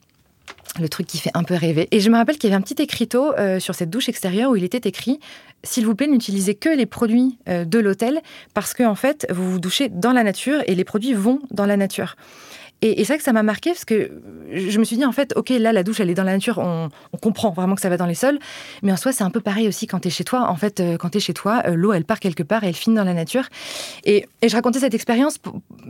le 0.79 0.89
truc 0.89 1.07
qui 1.07 1.17
fait 1.17 1.31
un 1.33 1.43
peu 1.43 1.55
rêver. 1.55 1.87
Et 1.91 1.99
je 1.99 2.09
me 2.09 2.17
rappelle 2.17 2.37
qu'il 2.37 2.49
y 2.49 2.53
avait 2.53 2.61
un 2.61 2.65
petit 2.65 2.81
écriteau 2.81 3.33
sur 3.59 3.75
cette 3.75 3.89
douche 3.89 4.09
extérieure 4.09 4.51
où 4.51 4.55
il 4.55 4.63
était 4.63 4.87
écrit 4.87 5.19
s'il 5.63 5.85
vous 5.85 5.95
plaît, 5.95 6.07
n'utilisez 6.07 6.55
que 6.55 6.69
les 6.69 6.85
produits 6.85 7.37
euh, 7.47 7.65
de 7.65 7.79
l'hôtel 7.79 8.21
parce 8.53 8.73
que 8.73 8.83
en 8.83 8.95
fait, 8.95 9.27
vous 9.29 9.51
vous 9.51 9.59
douchez 9.59 9.89
dans 9.89 10.13
la 10.13 10.23
nature 10.23 10.61
et 10.67 10.75
les 10.75 10.83
produits 10.83 11.13
vont 11.13 11.39
dans 11.51 11.65
la 11.65 11.77
nature. 11.77 12.15
Et, 12.81 13.03
c'est 13.03 13.13
vrai 13.13 13.17
que 13.17 13.23
ça 13.23 13.33
m'a 13.33 13.43
marqué 13.43 13.71
parce 13.71 13.85
que 13.85 14.11
je 14.51 14.77
me 14.79 14.83
suis 14.83 14.97
dit, 14.97 15.05
en 15.05 15.11
fait, 15.11 15.33
ok, 15.35 15.49
là, 15.49 15.73
la 15.73 15.83
douche, 15.83 15.99
elle 15.99 16.09
est 16.09 16.15
dans 16.15 16.23
la 16.23 16.33
nature, 16.33 16.59
on, 16.59 16.89
comprend 17.21 17.51
vraiment 17.51 17.75
que 17.75 17.81
ça 17.81 17.89
va 17.89 17.97
dans 17.97 18.05
les 18.05 18.15
sols. 18.15 18.39
Mais 18.83 18.91
en 18.91 18.97
soi, 18.97 19.11
c'est 19.11 19.23
un 19.23 19.31
peu 19.31 19.41
pareil 19.41 19.67
aussi 19.67 19.87
quand 19.87 19.99
tu 19.99 20.09
es 20.09 20.11
chez 20.11 20.23
toi. 20.23 20.49
En 20.49 20.55
fait, 20.55 20.79
euh, 20.79 20.97
quand 20.97 21.09
tu 21.09 21.17
es 21.17 21.21
chez 21.21 21.33
toi, 21.33 21.63
euh, 21.65 21.75
l'eau, 21.75 21.93
elle 21.93 22.05
part 22.05 22.19
quelque 22.19 22.43
part 22.43 22.63
et 22.63 22.67
elle 22.67 22.75
finit 22.75 22.95
dans 22.95 23.03
la 23.03 23.13
nature. 23.13 23.43
Et, 24.05 24.27
je 24.45 24.53
racontais 24.53 24.79
cette 24.79 24.93
expérience 24.93 25.39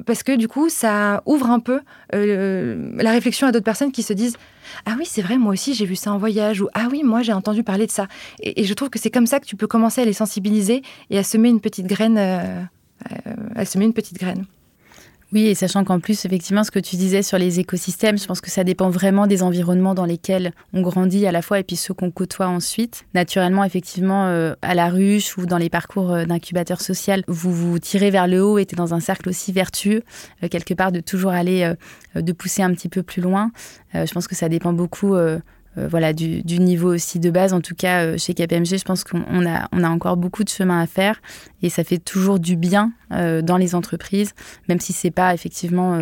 parce 0.06 0.24
que 0.24 0.36
du 0.36 0.48
coup, 0.48 0.70
ça 0.70 1.22
ouvre 1.26 1.50
un 1.50 1.60
peu 1.60 1.82
la 2.12 3.12
réflexion 3.12 3.48
à 3.48 3.52
d'autres 3.52 3.66
personnes 3.66 3.92
qui 3.92 4.04
se 4.04 4.14
disent, 4.14 4.38
ah 4.86 4.96
oui, 4.98 5.06
c'est 5.06 5.22
vrai, 5.22 5.38
moi 5.38 5.54
aussi 5.54 5.74
j'ai 5.74 5.86
vu 5.86 5.96
ça 5.96 6.12
en 6.12 6.18
voyage, 6.18 6.62
ou 6.62 6.68
ah 6.74 6.88
oui, 6.92 7.04
moi 7.04 7.22
j'ai 7.22 7.34
entendu 7.34 7.64
parler 7.64 7.86
de 7.86 7.92
ça. 7.92 8.08
Et, 8.42 8.64
je 8.64 8.74
trouve 8.74 8.90
que 8.90 9.00
c'est 9.00 9.12
comme 9.12 9.28
ça 9.28 9.40
que 9.40 9.46
tu 9.46 9.56
peux 9.56 9.68
commencer 9.68 10.02
à 10.02 10.06
les 10.06 10.14
sensibiliser 10.14 10.82
et 11.10 11.18
à 11.18 11.24
semer 11.24 11.50
une 11.50 11.62
petite 11.62 11.88
graine. 11.88 12.18
Euh, 12.18 12.62
euh, 13.12 13.34
à 13.56 13.66
semer 13.66 13.86
une 13.86 13.94
petite 13.94 14.18
graine. 14.18 14.46
Oui, 15.34 15.48
et 15.48 15.56
sachant 15.56 15.84
qu'en 15.84 16.00
plus, 16.00 16.24
effectivement, 16.24 16.64
ce 16.64 16.72
que 16.72 16.80
tu 16.80 16.96
disais 16.96 17.22
sur 17.22 17.38
les 17.38 17.60
écosystèmes, 17.60 18.18
je 18.18 18.26
pense 18.26 18.40
que 18.40 18.50
ça 18.50 18.64
dépend 18.64 18.90
vraiment 18.90 19.28
des 19.28 19.44
environnements 19.44 19.94
dans 19.94 20.06
lesquels 20.06 20.54
on 20.74 20.82
grandit 20.82 21.28
à 21.28 21.34
la 21.34 21.42
fois 21.42 21.60
et 21.60 21.64
puis 21.64 21.76
ceux 21.76 21.94
qu'on 21.94 22.12
côtoie 22.12 22.48
ensuite. 22.48 23.04
Naturellement, 23.14 23.66
effectivement, 23.66 24.28
euh, 24.28 24.54
à 24.62 24.74
la 24.74 24.88
ruche 24.88 25.38
ou 25.38 25.46
dans 25.46 25.58
les 25.58 25.70
parcours 25.70 26.14
euh, 26.14 26.24
d'incubateur 26.24 26.80
social, 26.80 27.24
vous 27.28 27.52
vous 27.54 27.78
tirez 27.78 28.10
vers 28.10 28.28
le 28.28 28.42
haut 28.42 28.58
et 28.58 28.62
êtes 28.62 28.76
dans 28.76 28.94
un 28.94 29.02
cercle 29.02 29.28
aussi 29.28 29.52
vertueux, 29.52 30.04
euh, 30.44 30.48
quelque 30.48 30.74
part 30.74 30.94
de 30.94 31.02
toujours 31.02 31.32
aller, 31.32 31.74
de 32.16 32.32
pousser 32.32 32.62
un 32.62 32.74
petit 32.74 32.90
peu 32.90 33.04
plus 33.04 33.22
loin. 33.22 33.52
je 33.94 34.12
pense 34.14 34.28
que 34.28 34.36
ça 34.36 34.48
dépend 34.50 34.74
beaucoup 34.74 35.16
euh, 35.78 35.88
voilà, 35.90 36.14
du, 36.14 36.42
niveau 36.60 36.94
aussi 36.94 37.20
de 37.20 37.30
base. 37.30 37.54
En 37.54 37.62
tout 37.62 37.76
cas, 37.76 38.04
euh, 38.04 38.18
chez 38.18 38.34
KPMG, 38.34 38.78
je 38.78 38.84
pense 38.84 39.04
qu'on 39.04 39.46
a, 39.46 39.68
on 39.72 39.84
a 39.84 39.90
encore 39.90 40.18
beaucoup 40.18 40.44
de 40.44 40.50
chemin 40.50 40.82
à 40.82 40.88
faire 40.88 41.22
et 41.62 41.70
ça 41.70 41.84
fait 41.84 41.98
toujours 41.98 42.40
du 42.40 42.56
bien 42.56 42.92
euh, 43.12 43.42
dans 43.42 43.58
les 43.58 43.76
entreprises, 43.76 44.34
même 44.70 44.80
si 44.80 44.94
c'est 44.94 45.12
pas 45.12 45.34
effectivement 45.34 46.00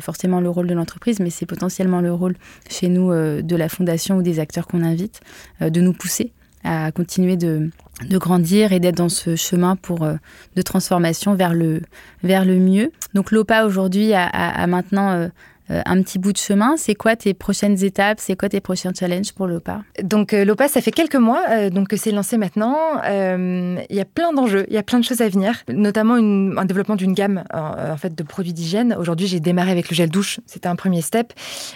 forcément 0.00 0.40
le 0.40 0.50
rôle 0.50 0.66
de 0.66 0.74
l'entreprise, 0.74 1.20
mais 1.20 1.30
c'est 1.30 1.46
potentiellement 1.46 2.00
le 2.00 2.12
rôle 2.12 2.34
chez 2.68 2.88
nous 2.88 3.10
de 3.12 3.56
la 3.56 3.68
fondation 3.68 4.16
ou 4.16 4.22
des 4.22 4.40
acteurs 4.40 4.66
qu'on 4.66 4.82
invite, 4.82 5.20
de 5.60 5.80
nous 5.80 5.92
pousser 5.92 6.32
à 6.64 6.90
continuer 6.90 7.36
de, 7.36 7.70
grandir 8.10 8.72
et 8.72 8.80
d'être 8.80 8.96
dans 8.96 9.08
ce 9.08 9.36
chemin 9.36 9.76
pour 9.76 10.00
de 10.00 10.62
transformation 10.62 11.34
vers 11.34 11.54
le, 11.54 11.82
vers 12.22 12.44
le 12.44 12.58
mieux. 12.58 12.90
Donc 13.14 13.30
l'OPA 13.30 13.64
aujourd'hui 13.64 14.12
a, 14.14 14.66
maintenant 14.66 15.28
euh, 15.70 15.80
un 15.86 16.02
petit 16.02 16.18
bout 16.18 16.32
de 16.32 16.38
chemin. 16.38 16.76
C'est 16.76 16.94
quoi 16.94 17.16
tes 17.16 17.32
prochaines 17.32 17.82
étapes? 17.82 18.18
C'est 18.20 18.36
quoi 18.36 18.50
tes 18.50 18.60
prochains 18.60 18.92
challenges 18.92 19.32
pour 19.32 19.46
l'OPA 19.46 19.82
Donc 20.02 20.34
euh, 20.34 20.44
l'OPA, 20.44 20.68
ça 20.68 20.82
fait 20.82 20.90
quelques 20.90 21.16
mois 21.16 21.42
euh, 21.48 21.70
donc 21.70 21.88
que 21.88 21.96
c'est 21.96 22.10
lancé 22.10 22.36
maintenant. 22.36 22.76
Il 23.04 23.96
y 23.96 24.00
a 24.00 24.04
plein 24.04 24.32
d'enjeux, 24.32 24.66
il 24.68 24.74
y 24.74 24.78
a 24.78 24.82
plein 24.82 24.98
de 24.98 25.04
choses 25.04 25.22
à 25.22 25.28
venir, 25.28 25.62
notamment 25.68 26.14
un 26.14 26.64
développement 26.64 26.96
d'une 26.96 27.14
gamme 27.14 27.44
en 27.52 27.96
fait 27.96 28.14
de 28.14 28.22
produits 28.22 28.52
d'hygiène. 28.52 28.94
Aujourd'hui, 28.98 29.26
j'ai 29.26 29.40
démarré 29.40 29.70
avec 29.70 29.88
le 29.88 29.94
gel 29.94 30.10
douche, 30.10 30.40
c'était 30.46 30.68
un 30.68 30.76
premier 30.76 31.00
step, 31.00 31.32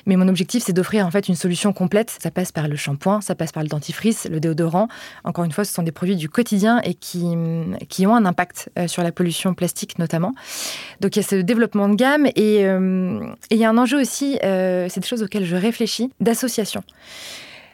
mais 0.06 0.16
mon 0.16 0.28
objectif 0.28 0.64
c'est 0.64 0.72
d'offrir 0.72 1.06
en 1.06 1.10
fait 1.10 1.28
une 1.28 1.34
solution 1.34 1.72
complète. 1.72 2.16
Ça 2.20 2.30
passe 2.30 2.52
par 2.52 2.68
le 2.68 2.76
shampoing, 2.76 3.20
ça 3.20 3.34
passe 3.34 3.52
par 3.52 3.62
le 3.62 3.68
dentifrice, 3.68 4.28
le 4.30 4.40
déodorant. 4.40 4.88
Encore 5.24 5.44
une 5.44 5.52
fois, 5.52 5.64
ce 5.64 5.72
sont 5.72 5.82
des 5.82 5.92
produits 5.92 6.16
du 6.16 6.28
quotidien 6.28 6.80
et 6.84 6.94
qui 6.94 7.36
qui 7.88 8.06
ont 8.06 8.14
un 8.14 8.26
impact 8.26 8.70
sur 8.86 9.02
la 9.02 9.12
pollution 9.12 9.54
plastique 9.54 9.98
notamment. 9.98 10.34
Donc 11.00 11.16
il 11.16 11.20
y 11.20 11.24
a 11.24 11.28
ce 11.28 11.36
développement 11.36 11.88
de 11.88 11.94
gamme 11.94 12.26
et 12.26 12.62
il 12.62 13.58
y 13.58 13.64
a 13.64 13.70
un 13.70 13.77
enjeu 13.78 14.00
aussi, 14.00 14.38
euh, 14.44 14.88
c'est 14.88 15.00
des 15.00 15.06
choses 15.06 15.22
auxquelles 15.22 15.44
je 15.44 15.56
réfléchis, 15.56 16.10
d'association. 16.20 16.82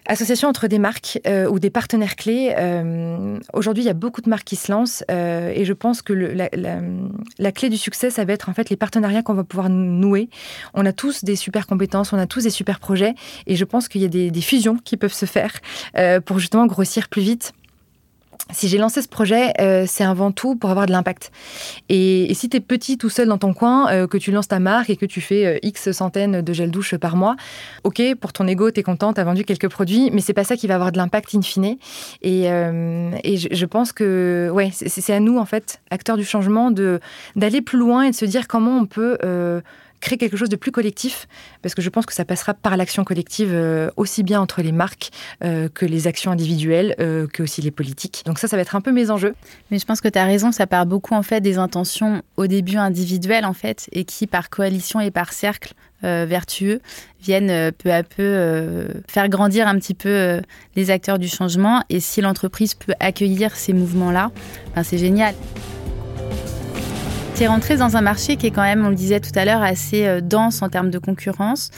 Association 0.07 0.51
entre 0.51 0.67
des 0.69 0.79
marques 0.79 1.19
euh, 1.27 1.49
ou 1.49 1.59
des 1.59 1.71
partenaires 1.71 2.15
clés. 2.15 2.55
Euh, 2.59 3.39
aujourd'hui, 3.55 3.85
il 3.85 3.87
y 3.87 3.91
a 3.91 3.95
beaucoup 3.95 4.21
de 4.21 4.29
marques 4.29 4.45
qui 4.45 4.57
se 4.57 4.71
lancent 4.71 5.03
et 5.09 5.65
je 5.65 5.73
pense 5.73 6.03
que 6.03 6.13
la, 6.13 7.53
clé 7.53 7.71
du 7.71 7.79
succès, 7.79 8.11
ça 8.11 8.27
va 8.27 8.35
être 8.35 8.51
en 8.51 8.53
fait 8.53 8.69
les 8.69 8.77
partenariats 8.77 9.23
qu'on 9.23 9.33
va 9.33 9.45
pouvoir 9.45 9.71
nouer. 9.71 10.29
On 10.75 10.85
a 10.85 10.93
tous 10.93 11.25
des 11.25 11.37
super 11.37 11.67
compétences, 11.67 12.13
on 12.13 12.19
a 12.19 12.27
tous 12.27 12.43
des 12.43 12.51
super 12.51 12.81
projets 12.81 13.15
et 13.47 13.57
je 13.57 13.65
pense 13.65 13.89
qu'il 13.89 14.03
y 14.03 14.05
a 14.05 14.09
des, 14.09 14.31
des, 14.31 14.43
fusions 14.43 14.77
qui 14.77 14.99
peuvent 14.99 15.15
se 15.15 15.25
faire 15.25 15.53
pour 16.27 16.39
justement 16.39 16.67
grossir 16.67 17.09
plus 17.09 17.23
vite 17.23 17.55
si 18.53 18.69
j'ai 18.69 18.79
lancé 18.79 19.01
ce 19.03 19.09
projet, 19.09 19.53
euh, 19.61 19.85
c'est 19.87 20.05
avant 20.05 20.31
tout 20.31 20.55
pour 20.55 20.71
avoir 20.71 20.87
de 20.87 20.93
l'impact. 20.93 21.33
Et, 21.89 22.33
si 22.35 22.49
tu 22.49 22.57
es 22.57 22.61
petit 22.61 22.99
tout 22.99 23.09
seul 23.09 23.29
dans 23.29 23.39
ton 23.39 23.55
coin, 23.55 23.91
euh, 23.91 24.07
que 24.07 24.19
tu 24.19 24.33
lances 24.33 24.49
ta 24.49 24.59
marque 24.59 24.91
et 24.91 24.97
que 24.97 25.07
tu 25.07 25.21
fais 25.21 25.47
euh, 25.47 25.59
X 25.63 25.93
centaines 25.93 26.43
de 26.43 26.53
gel 26.53 26.71
douche 26.71 26.97
par 26.97 27.17
mois, 27.17 27.37
ok, 27.85 28.03
pour 28.21 28.33
ton 28.33 28.47
ego, 28.47 28.71
tu 28.71 28.81
es 28.81 28.83
content, 28.83 29.13
tu 29.13 29.21
as 29.21 29.25
vendu 29.25 29.45
quelques 29.45 29.69
produits, 29.69 30.11
mais 30.13 30.21
c'est 30.21 30.35
pas 30.35 30.45
ça 30.45 30.57
qui 30.57 30.67
va 30.67 30.75
avoir 30.75 30.93
de 30.93 30.99
l'impact 30.99 31.35
in 31.35 31.43
fine. 31.43 31.77
Et, 32.23 32.45
je, 32.45 33.65
pense 33.67 33.93
que 33.93 34.51
ouais, 34.53 34.71
c'est 34.73 35.13
à 35.13 35.21
nous, 35.21 35.39
en 35.39 35.47
fait, 35.47 35.81
acteurs 35.91 36.17
du 36.17 36.25
changement, 36.25 36.71
d'aller 36.71 37.63
plus 37.63 37.79
loin 37.79 38.03
et 38.03 38.11
de 38.11 38.15
se 38.15 38.25
dire 38.25 38.47
comment 38.47 38.77
on 38.77 38.87
peut 38.87 39.17
créer 40.05 40.19
quelque 40.19 40.37
chose 40.37 40.51
de 40.51 40.57
plus 40.57 40.71
collectif, 40.71 41.27
parce 41.63 41.75
que 41.75 41.81
je 41.81 41.89
pense 41.89 42.05
que 42.05 42.13
ça 42.13 42.27
passera 42.27 42.53
par 42.53 42.77
l'action 42.77 43.05
collective 43.05 43.51
euh, 43.53 43.91
aussi 43.97 44.23
bien 44.23 44.39
entre 44.41 44.61
les 44.61 44.71
marques 44.71 45.11
euh, 45.43 45.69
que 45.73 45.87
les 45.87 46.07
actions 46.07 46.31
individuelles, 46.31 46.95
euh, 47.01 47.27
que 47.27 47.43
aussi 47.43 47.63
les 47.63 47.71
politiques. 47.71 48.23
Donc 48.27 48.39
ça, 48.39 48.47
ça 48.47 48.57
va 48.57 48.63
être 48.63 48.77
un 48.77 48.83
peu 48.83 48.93
mes 48.93 49.11
enjeux. 49.11 49.35
Mais 49.71 49.79
je 49.79 49.87
pense 49.87 50.03
que 50.03 50.09
tu 50.09 50.19
as 50.19 50.25
raison, 50.25 50.53
ça 50.53 50.67
part 50.67 50.85
beaucoup 50.85 51.15
en 51.15 51.23
fait 51.23 51.41
des 51.41 51.57
intentions 51.57 52.23
au 52.37 52.47
début 52.47 52.77
individuelles 52.77 53.47
en 53.47 53.55
fait, 53.55 53.89
et 53.93 54.05
qui 54.05 54.27
par 54.27 54.51
coalition 54.51 55.01
et 55.01 55.11
par 55.11 55.33
cercle 55.33 55.75
vertueux 56.03 56.83
viennent 57.23 57.73
peu 57.73 57.91
à 57.91 58.03
peu 58.03 58.87
faire 59.09 59.31
grandir 59.31 59.67
un 59.67 59.79
petit 59.79 59.95
peu 59.95 60.43
les 60.77 60.91
acteurs 60.91 61.19
du 61.19 61.29
changement. 61.29 61.83
Et 61.89 61.99
si 61.99 62.21
l'entreprise 62.21 62.75
peut 62.75 62.93
accueillir 63.01 63.57
ces 63.57 63.73
mouvements-là, 63.73 64.31
ben 64.77 64.83
c'est 64.83 64.99
génial. 64.99 65.35
Tu 67.35 67.43
es 67.43 67.49
rentré 67.49 67.77
dans 67.77 67.97
un 67.97 68.01
marché 68.01 68.37
qui 68.37 68.47
est 68.47 68.53
quand 68.53 68.63
même, 68.63 68.87
on 68.87 68.91
le 68.91 68.95
disait 68.95 69.19
tout 69.19 69.33
à 69.35 69.45
l'heure, 69.45 69.61
assez 69.61 70.07
euh, 70.07 70.21
dense 70.21 70.63
en 70.63 70.69
termes 70.69 70.91
de 70.91 71.01
concurrence. 71.01 71.73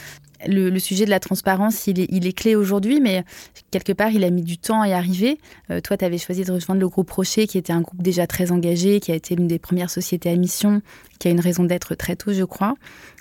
le, 0.47 0.79
sujet 0.79 1.07
de 1.07 1.11
la 1.11 1.19
transparence, 1.19 1.87
il 1.87 1.99
est, 1.99 2.33
clé 2.35 2.55
aujourd'hui, 2.55 3.01
mais 3.01 3.25
quelque 3.71 3.95
part, 3.95 4.11
il 4.11 4.23
a 4.25 4.29
mis 4.29 4.42
du 4.42 4.59
temps 4.59 4.83
à 4.83 4.88
y 4.88 4.92
arriver. 4.92 5.38
Euh, 5.71 5.81
toi, 5.81 5.97
tu 5.97 6.05
avais 6.05 6.19
choisi 6.19 6.45
de 6.45 6.53
rejoindre 6.53 6.83
le 6.83 6.88
groupe 6.88 7.11
Rocher, 7.11 7.47
qui 7.47 7.57
était 7.57 7.73
un 7.73 7.81
groupe 7.81 8.03
déjà 8.03 8.27
très 8.27 8.53
engagé, 8.53 9.01
qui 9.01 9.12
a 9.12 9.14
été 9.14 9.35
l'une 9.35 9.47
des 9.47 9.59
premières 9.59 9.88
sociétés 9.88 10.29
à 10.29 10.37
mission, 10.37 10.83
qui 11.19 11.29
a 11.29 11.31
une 11.31 11.40
raison 11.40 11.64
d'être 11.64 11.95
très 11.95 12.16
tôt, 12.16 12.35
je 12.35 12.45
crois. 12.45 12.75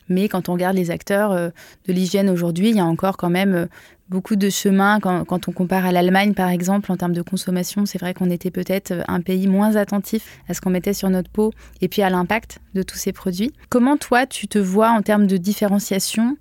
Mais 0.09 0.29
quand 0.29 0.49
on 0.49 0.53
regarde 0.53 0.75
les 0.75 0.91
acteurs 0.91 1.31
euh, 1.31 1.49
de 1.87 1.93
l'hygiène 1.93 2.29
aujourd'hui, 2.29 2.69
il 2.69 2.75
y 2.75 2.79
a 2.79 2.85
encore 2.85 3.17
quand 3.17 3.29
même 3.29 3.53
euh, 3.53 3.65
beaucoup 4.09 4.35
de 4.35 4.49
chemin. 4.49 4.99
Quand, 4.99 5.47
on 5.47 5.51
compare 5.51 5.85
à 5.85 5.91
l'Allemagne, 5.91 6.33
par 6.33 6.49
exemple, 6.49 6.91
en 6.91 6.97
termes 6.97 7.13
de 7.13 7.21
consommation, 7.21 7.85
c'est 7.85 7.97
vrai 7.97 8.13
qu'on 8.13 8.29
était 8.29 8.51
peut-être 8.51 8.91
euh, 8.91 9.01
un 9.07 9.21
pays 9.21 9.47
moins 9.47 9.75
attentif 9.75 10.39
à 10.47 10.53
ce 10.53 10.61
qu'on 10.61 10.69
mettait 10.69 10.93
sur 10.93 11.09
notre 11.09 11.29
peau 11.29 11.51
et 11.81 11.87
puis 11.87 12.01
à 12.01 12.09
l'impact 12.09 12.59
de 12.75 12.83
tous 12.83 12.97
ces 12.97 13.13
produits. 13.13 13.51
Comment 13.69 13.97
toi, 13.97 14.27
tu 14.27 14.47
te 14.47 14.59
vois 14.59 14.89
en 14.89 15.01
termes 15.01 15.27
de 15.27 15.37
différenciation 15.37 16.37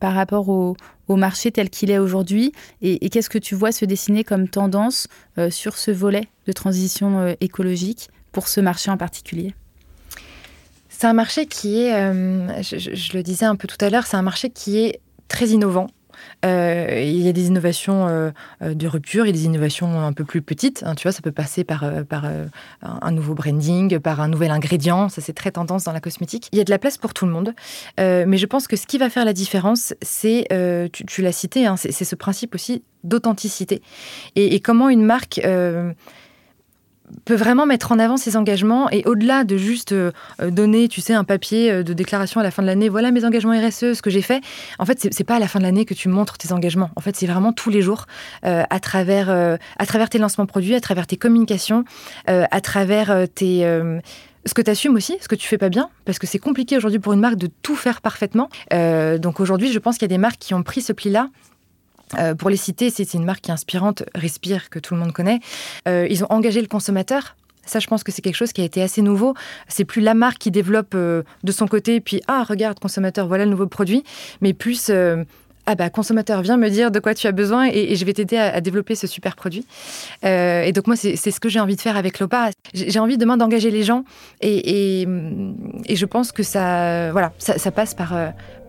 par 0.00 0.12
rapport 0.12 0.50
au, 0.50 0.76
marché 1.08 1.50
tel 1.50 1.68
qu'il 1.68 1.90
est 1.90 1.98
aujourd'hui 1.98 2.52
et, 2.80 3.10
qu'est-ce 3.10 3.28
que 3.28 3.38
tu 3.38 3.54
vois 3.54 3.70
se 3.70 3.84
dessiner 3.84 4.24
comme 4.24 4.48
tendance 4.48 5.08
sur 5.50 5.76
ce 5.76 5.90
volet 5.90 6.28
de 6.46 6.52
transition 6.52 7.34
écologique 7.40 8.08
pour 8.32 8.48
ce 8.48 8.60
marché 8.60 8.90
en 8.90 8.96
particulier? 8.96 9.54
C'est 10.92 11.06
un 11.06 11.14
marché 11.14 11.46
qui 11.46 11.80
est, 11.82 11.94
euh, 11.94 12.62
je, 12.62 13.16
le 13.16 13.22
disais 13.22 13.46
un 13.46 13.56
peu 13.56 13.66
tout 13.66 13.82
à 13.84 13.90
l'heure, 13.90 14.06
c'est 14.06 14.16
un 14.16 14.22
marché 14.22 14.50
qui 14.50 14.78
est 14.78 15.00
très 15.26 15.48
innovant. 15.48 15.88
Euh, 16.44 17.02
il 17.04 17.20
y 17.20 17.28
a 17.28 17.32
des 17.32 17.46
innovations 17.46 18.06
euh, 18.06 18.30
de 18.60 18.86
rupture, 18.86 19.24
il 19.24 19.30
y 19.30 19.32
a 19.32 19.32
des 19.32 19.46
innovations 19.46 20.00
un 20.00 20.12
peu 20.12 20.24
plus 20.24 20.42
petites. 20.42 20.84
Hein, 20.86 20.94
tu 20.94 21.02
vois, 21.04 21.12
ça 21.12 21.22
peut 21.22 21.32
passer 21.32 21.64
par, 21.64 21.84
un 22.82 23.10
nouveau 23.10 23.34
branding, 23.34 23.98
par 23.98 24.20
un 24.20 24.28
nouvel 24.28 24.50
ingrédient. 24.50 25.08
Ça, 25.08 25.20
c'est 25.20 25.32
très 25.32 25.50
tendance 25.50 25.84
dans 25.84 25.92
la 25.92 26.00
cosmétique. 26.00 26.48
Il 26.52 26.58
y 26.58 26.60
a 26.60 26.64
de 26.64 26.70
la 26.70 26.78
place 26.78 26.98
pour 26.98 27.14
tout 27.14 27.26
le 27.26 27.32
monde. 27.32 27.54
mais 27.98 28.36
je 28.36 28.46
pense 28.46 28.68
que 28.68 28.76
ce 28.76 28.86
qui 28.86 28.98
va 28.98 29.08
faire 29.10 29.24
la 29.24 29.32
différence, 29.32 29.94
c'est, 30.02 30.46
tu, 30.92 31.22
l'as 31.22 31.32
cité, 31.32 31.66
hein, 31.66 31.76
c'est 31.76 32.04
ce 32.04 32.14
principe 32.14 32.54
aussi 32.54 32.84
d'authenticité. 33.02 33.82
Et, 34.36 34.60
comment 34.60 34.88
une 34.88 35.04
marque 35.04 35.40
peut 37.24 37.34
vraiment 37.34 37.66
mettre 37.66 37.92
en 37.92 37.98
avant 37.98 38.16
ses 38.16 38.36
engagements 38.36 38.90
et 38.90 39.02
au-delà 39.06 39.44
de 39.44 39.56
juste 39.56 39.92
euh, 39.92 40.10
donner, 40.40 40.88
tu 40.88 41.00
sais, 41.00 41.14
un 41.14 41.24
papier 41.24 41.70
euh, 41.70 41.82
de 41.82 41.92
déclaration 41.92 42.40
à 42.40 42.42
la 42.42 42.50
fin 42.50 42.62
de 42.62 42.66
l'année, 42.66 42.88
voilà 42.88 43.10
mes 43.10 43.24
engagements 43.24 43.52
RSE, 43.52 43.94
ce 43.94 44.02
que 44.02 44.10
j'ai 44.10 44.22
fait. 44.22 44.40
En 44.78 44.86
fait, 44.86 45.08
c'est 45.10 45.24
pas 45.24 45.36
à 45.36 45.38
la 45.38 45.48
fin 45.48 45.58
de 45.58 45.64
l'année 45.64 45.84
que 45.84 45.94
tu 45.94 46.08
montres 46.08 46.38
tes 46.38 46.52
engagements. 46.52 46.90
En 46.96 47.00
fait, 47.00 47.16
c'est 47.16 47.26
vraiment 47.26 47.52
tous 47.52 47.70
les 47.70 47.82
jours 47.82 48.06
euh, 48.44 48.64
à 48.68 48.80
travers 48.80 49.30
à 49.30 49.86
travers 49.86 50.08
tes 50.08 50.18
lancements 50.18 50.46
produits, 50.46 50.74
à 50.74 50.80
travers 50.80 51.06
tes 51.06 51.16
communications, 51.16 51.84
à 52.26 52.60
travers 52.60 53.26
tes 53.34 53.62
ce 54.44 54.54
que 54.54 54.62
tu 54.62 54.70
assumes 54.70 54.94
aussi, 54.94 55.16
ce 55.20 55.28
que 55.28 55.34
tu 55.34 55.46
fais 55.46 55.58
pas 55.58 55.68
bien, 55.68 55.88
parce 56.04 56.18
que 56.18 56.26
c'est 56.26 56.38
compliqué 56.38 56.76
aujourd'hui 56.76 56.98
pour 56.98 57.12
une 57.12 57.20
marque 57.20 57.36
de 57.36 57.48
tout 57.62 57.76
faire 57.76 58.00
parfaitement. 58.00 58.48
donc 58.70 59.40
aujourd'hui, 59.40 59.72
je 59.72 59.78
pense 59.78 59.96
qu'il 59.96 60.02
y 60.02 60.12
a 60.12 60.14
des 60.14 60.18
marques 60.18 60.38
qui 60.38 60.54
ont 60.54 60.62
pris 60.62 60.80
ce 60.80 60.92
pli-là 60.92 61.28
euh, 62.18 62.34
pour 62.34 62.50
les 62.50 62.56
citer, 62.56 62.90
c'est 62.90 63.14
une 63.14 63.24
marque 63.24 63.42
qui 63.42 63.50
est 63.50 63.54
inspirante, 63.54 64.04
Respire, 64.14 64.70
que 64.70 64.78
tout 64.78 64.94
le 64.94 65.00
monde 65.00 65.12
connaît. 65.12 65.40
Euh, 65.88 66.06
ils 66.10 66.24
ont 66.24 66.30
engagé 66.30 66.60
le 66.60 66.66
consommateur. 66.66 67.36
Ça, 67.64 67.78
je 67.78 67.86
pense 67.86 68.02
que 68.02 68.10
c'est 68.10 68.22
quelque 68.22 68.36
chose 68.36 68.52
qui 68.52 68.60
a 68.60 68.64
été 68.64 68.82
assez 68.82 69.02
nouveau. 69.02 69.34
C'est 69.68 69.84
plus 69.84 70.02
la 70.02 70.14
marque 70.14 70.38
qui 70.38 70.50
développe 70.50 70.94
euh, 70.94 71.22
de 71.44 71.52
son 71.52 71.68
côté, 71.68 72.00
puis 72.00 72.20
ah 72.26 72.44
regarde 72.48 72.78
consommateur, 72.80 73.28
voilà 73.28 73.44
le 73.44 73.50
nouveau 73.50 73.66
produit, 73.66 74.02
mais 74.40 74.52
plus 74.52 74.90
ah 75.64 75.76
bah 75.76 75.90
consommateur, 75.90 76.42
viens 76.42 76.56
me 76.56 76.68
dire 76.68 76.90
de 76.90 76.98
quoi 76.98 77.14
tu 77.14 77.28
as 77.28 77.32
besoin 77.32 77.68
et, 77.72 77.94
je 77.94 78.04
vais 78.04 78.12
t'aider 78.12 78.36
à, 78.36 78.60
développer 78.60 78.96
ce 78.96 79.06
super 79.06 79.36
produit. 79.36 79.64
et 80.24 80.72
donc 80.74 80.88
moi, 80.88 80.96
c'est 80.96 81.16
ce 81.16 81.38
que 81.38 81.48
j'ai 81.48 81.60
envie 81.60 81.76
de 81.76 81.80
faire 81.80 81.96
avec 81.96 82.18
Lopa. 82.18 82.50
J'ai 82.74 82.98
envie 82.98 83.16
demain 83.16 83.36
d'engager 83.36 83.70
les 83.70 83.84
gens 83.84 84.04
et, 84.40 85.02
et, 85.02 85.06
je 85.96 86.04
pense 86.04 86.32
que 86.32 86.42
ça, 86.42 87.12
voilà, 87.12 87.32
ça, 87.38 87.70
passe 87.70 87.94
par, 87.94 88.12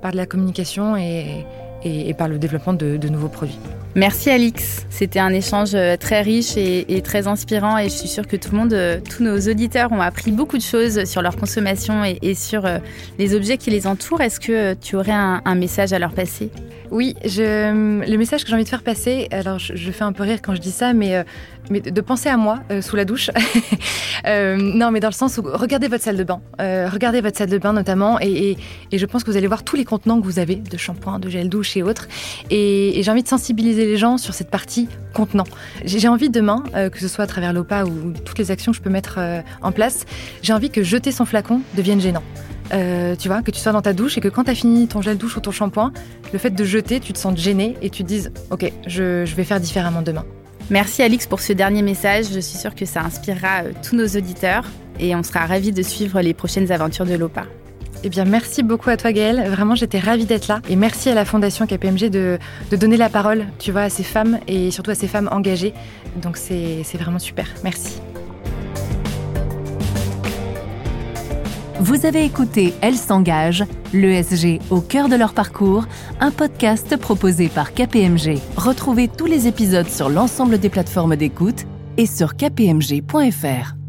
par 0.03 0.12
de 0.12 0.17
la 0.17 0.27
communication 0.27 0.95
et, 0.95 1.47
et, 1.84 2.13
par 2.13 2.28
le 2.28 2.38
développement 2.38 2.74
de, 2.74 3.08
nouveaux 3.08 3.30
produits. 3.30 3.60
Merci 3.95 4.32
Alix, 4.32 4.88
c'était 4.89 5.19
un 5.19 5.29
échange 5.29 5.75
euh, 5.75 5.97
très 5.97 6.23
riche 6.23 6.58
et, 6.58 7.01
très 7.03 7.27
inspirant 7.27 7.77
et 7.77 7.84
je 7.84 7.93
suis 7.93 8.08
sûre 8.08 8.25
que 8.25 8.36
tout 8.36 8.49
le 8.51 8.58
monde, 8.58 8.73
euh, 8.73 8.99
tous 8.99 9.21
nos 9.21 9.39
auditeurs 9.39 9.91
ont 9.91 10.01
appris 10.01 10.32
beaucoup 10.32 10.58
de 10.58 10.63
choses 10.63 11.03
sur 11.06 11.21
leur 11.21 11.36
consommation 11.36 12.03
et, 12.03 12.34
sur 12.34 12.65
euh, 12.65 12.79
les 13.19 13.36
objets 13.36 13.58
qui 13.58 13.69
les 13.69 13.86
entourent. 13.86 14.21
Est-ce 14.21 14.39
que 14.39 14.73
tu 14.73 14.95
aurais 14.95 15.12
un, 15.12 15.56
message 15.56 15.93
à 15.93 15.99
leur 15.99 16.12
passer? 16.12 16.49
Oui, 16.89 17.15
le 17.23 18.17
message 18.17 18.43
que 18.43 18.49
j'ai 18.49 18.56
envie 18.56 18.63
de 18.63 18.69
faire 18.69 18.84
passer, 18.84 19.27
alors 19.32 19.60
je, 19.60 19.91
fais 19.91 20.03
un 20.03 20.12
peu 20.12 20.23
rire 20.23 20.39
quand 20.43 20.56
je 20.56 20.62
dis 20.62 20.71
ça, 20.71 20.93
mais, 20.93 21.23
de 21.69 22.01
penser 22.01 22.29
à 22.29 22.38
moi 22.38 22.60
sous 22.82 22.95
la 22.95 23.06
douche. 23.06 23.32
non, 24.25 24.91
mais 24.91 24.99
dans 24.99 25.08
le 25.08 25.13
sens 25.13 25.39
où 25.39 25.43
regardez 25.43 25.88
votre 25.88 26.03
salle 26.03 26.17
de 26.17 26.23
bain, 26.23 26.41
regardez 26.60 27.21
votre 27.21 27.38
salle 27.38 27.49
de 27.49 27.58
bain 27.58 27.73
notamment 27.73 28.19
et, 28.21 28.58
et 28.91 28.97
je 28.97 29.06
pense 29.08 29.23
que 29.23 29.32
vous 29.32 29.38
allez 29.38 29.47
voir 29.47 29.63
tous 29.63 29.75
les 29.75 29.86
contenants 29.86 30.19
que 30.19 30.25
vous 30.25 30.38
avez 30.38 30.56
de 30.56 30.77
shampoing, 30.77 31.17
de 31.17 31.29
gel 31.29 31.49
douche 31.49 31.75
et 31.77 31.82
autres. 31.82 32.08
Et, 32.51 33.01
j'ai 33.01 33.10
envie 33.10 33.23
de 33.23 33.27
les 33.86 33.98
gens 33.98 34.17
sur 34.17 34.34
cette 34.34 34.50
partie 34.50 34.88
contenant. 35.13 35.46
J'ai 35.86 36.08
envie 36.08 36.30
demain, 36.30 36.63
euh, 36.76 36.89
que 36.89 37.00
ce 37.00 37.08
soit 37.08 37.24
à 37.24 37.28
travers 37.28 37.54
l'OPA 37.54 37.86
ou 37.86 38.13
toutes 38.26 38.38
les 38.38 38.52
actions 38.52 38.72
que 38.72 38.78
je 38.78 38.82
peux 38.82 38.89
mettre 38.89 39.15
euh, 39.17 39.41
en 39.62 39.72
place, 39.72 40.06
j'ai 40.41 40.54
envie 40.54 40.69
que 40.69 40.84
jeter 40.84 41.12
son 41.12 41.26
flacon 41.26 41.62
devienne 41.76 42.02
gênant. 42.02 42.24
Euh, 42.74 43.15
tu 43.15 43.28
vois, 43.28 43.41
que 43.41 43.52
tu 43.52 43.60
sois 43.60 43.72
dans 43.72 43.82
ta 43.82 43.93
douche 43.93 44.17
et 44.17 44.22
que 44.22 44.30
quand 44.30 44.46
tu 44.46 44.52
as 44.52 44.56
fini 44.56 44.88
ton 44.88 45.02
gel 45.02 45.17
douche 45.17 45.38
ou 45.38 45.41
ton 45.41 45.52
shampoing, 45.52 45.91
le 46.32 46.39
fait 46.39 46.50
de 46.50 46.63
jeter, 46.63 47.00
tu 47.00 47.13
te 47.13 47.19
sens 47.19 47.38
gêné 47.38 47.76
et 47.82 47.89
tu 47.89 48.04
te 48.04 48.08
dises 48.08 48.32
Ok, 48.52 48.72
je, 48.88 49.26
je 49.26 49.36
vais 49.36 49.43
faire 49.43 49.60
différemment 49.60 50.02
demain. 50.02 50.26
Merci 50.69 51.04
Alix 51.04 51.28
pour 51.28 51.41
ce 51.41 51.54
dernier 51.54 51.82
message. 51.82 52.28
Je 52.34 52.39
suis 52.39 52.58
sûre 52.58 52.74
que 52.74 52.86
ça 52.86 53.02
inspirera 53.02 53.63
tous 53.88 53.96
nos 53.96 54.08
auditeurs 54.08 54.65
et 55.00 55.15
on 55.15 55.24
sera 55.24 55.46
ravis 55.46 55.74
de 55.74 55.84
suivre 55.84 56.22
les 56.22 56.34
prochaines 56.34 56.72
aventures 56.72 57.06
de 57.06 57.15
l'OPA. 57.15 57.43
Eh 58.05 58.09
bien, 58.09 58.25
merci 58.25 58.63
beaucoup 58.63 58.89
à 58.89 58.97
toi, 58.97 59.13
Gaëlle. 59.13 59.49
Vraiment, 59.49 59.75
j'étais 59.75 59.99
ravie 59.99 60.25
d'être 60.25 60.49
là. 60.49 60.61
Et 60.69 60.75
merci 60.75 61.09
à 61.09 61.13
la 61.13 61.23
Fondation 61.23 61.65
KPMG 61.65 62.09
de, 62.09 62.37
donner 62.71 62.97
la 62.97 63.09
parole, 63.09 63.45
tu 63.59 63.71
vois, 63.71 63.83
à 63.83 63.89
ces 63.89 64.03
femmes 64.03 64.39
et 64.47 64.71
surtout 64.71 64.91
à 64.91 64.95
ces 64.95 65.07
femmes 65.07 65.29
engagées. 65.31 65.73
Donc, 66.21 66.35
c'est 66.35 66.83
vraiment 66.95 67.19
super. 67.19 67.47
Merci. 67.63 68.01
Vous 71.79 72.05
avez 72.05 72.23
écouté 72.23 72.73
Elles 72.81 72.95
s'engagent, 72.95 73.65
l'ESG 73.93 74.59
au 74.69 74.81
cœur 74.81 75.07
de 75.09 75.15
leur 75.15 75.33
parcours, 75.33 75.85
un 76.19 76.31
podcast 76.31 76.97
proposé 76.97 77.47
par 77.47 77.73
KPMG. 77.73 78.37
Retrouvez 78.57 79.07
tous 79.07 79.25
les 79.25 79.47
épisodes 79.47 79.89
sur 79.89 80.09
l'ensemble 80.09 80.59
des 80.59 80.69
plateformes 80.69 81.15
d'écoute 81.15 81.65
et 81.97 82.05
sur 82.05 82.35
kpmg.fr. 82.35 83.83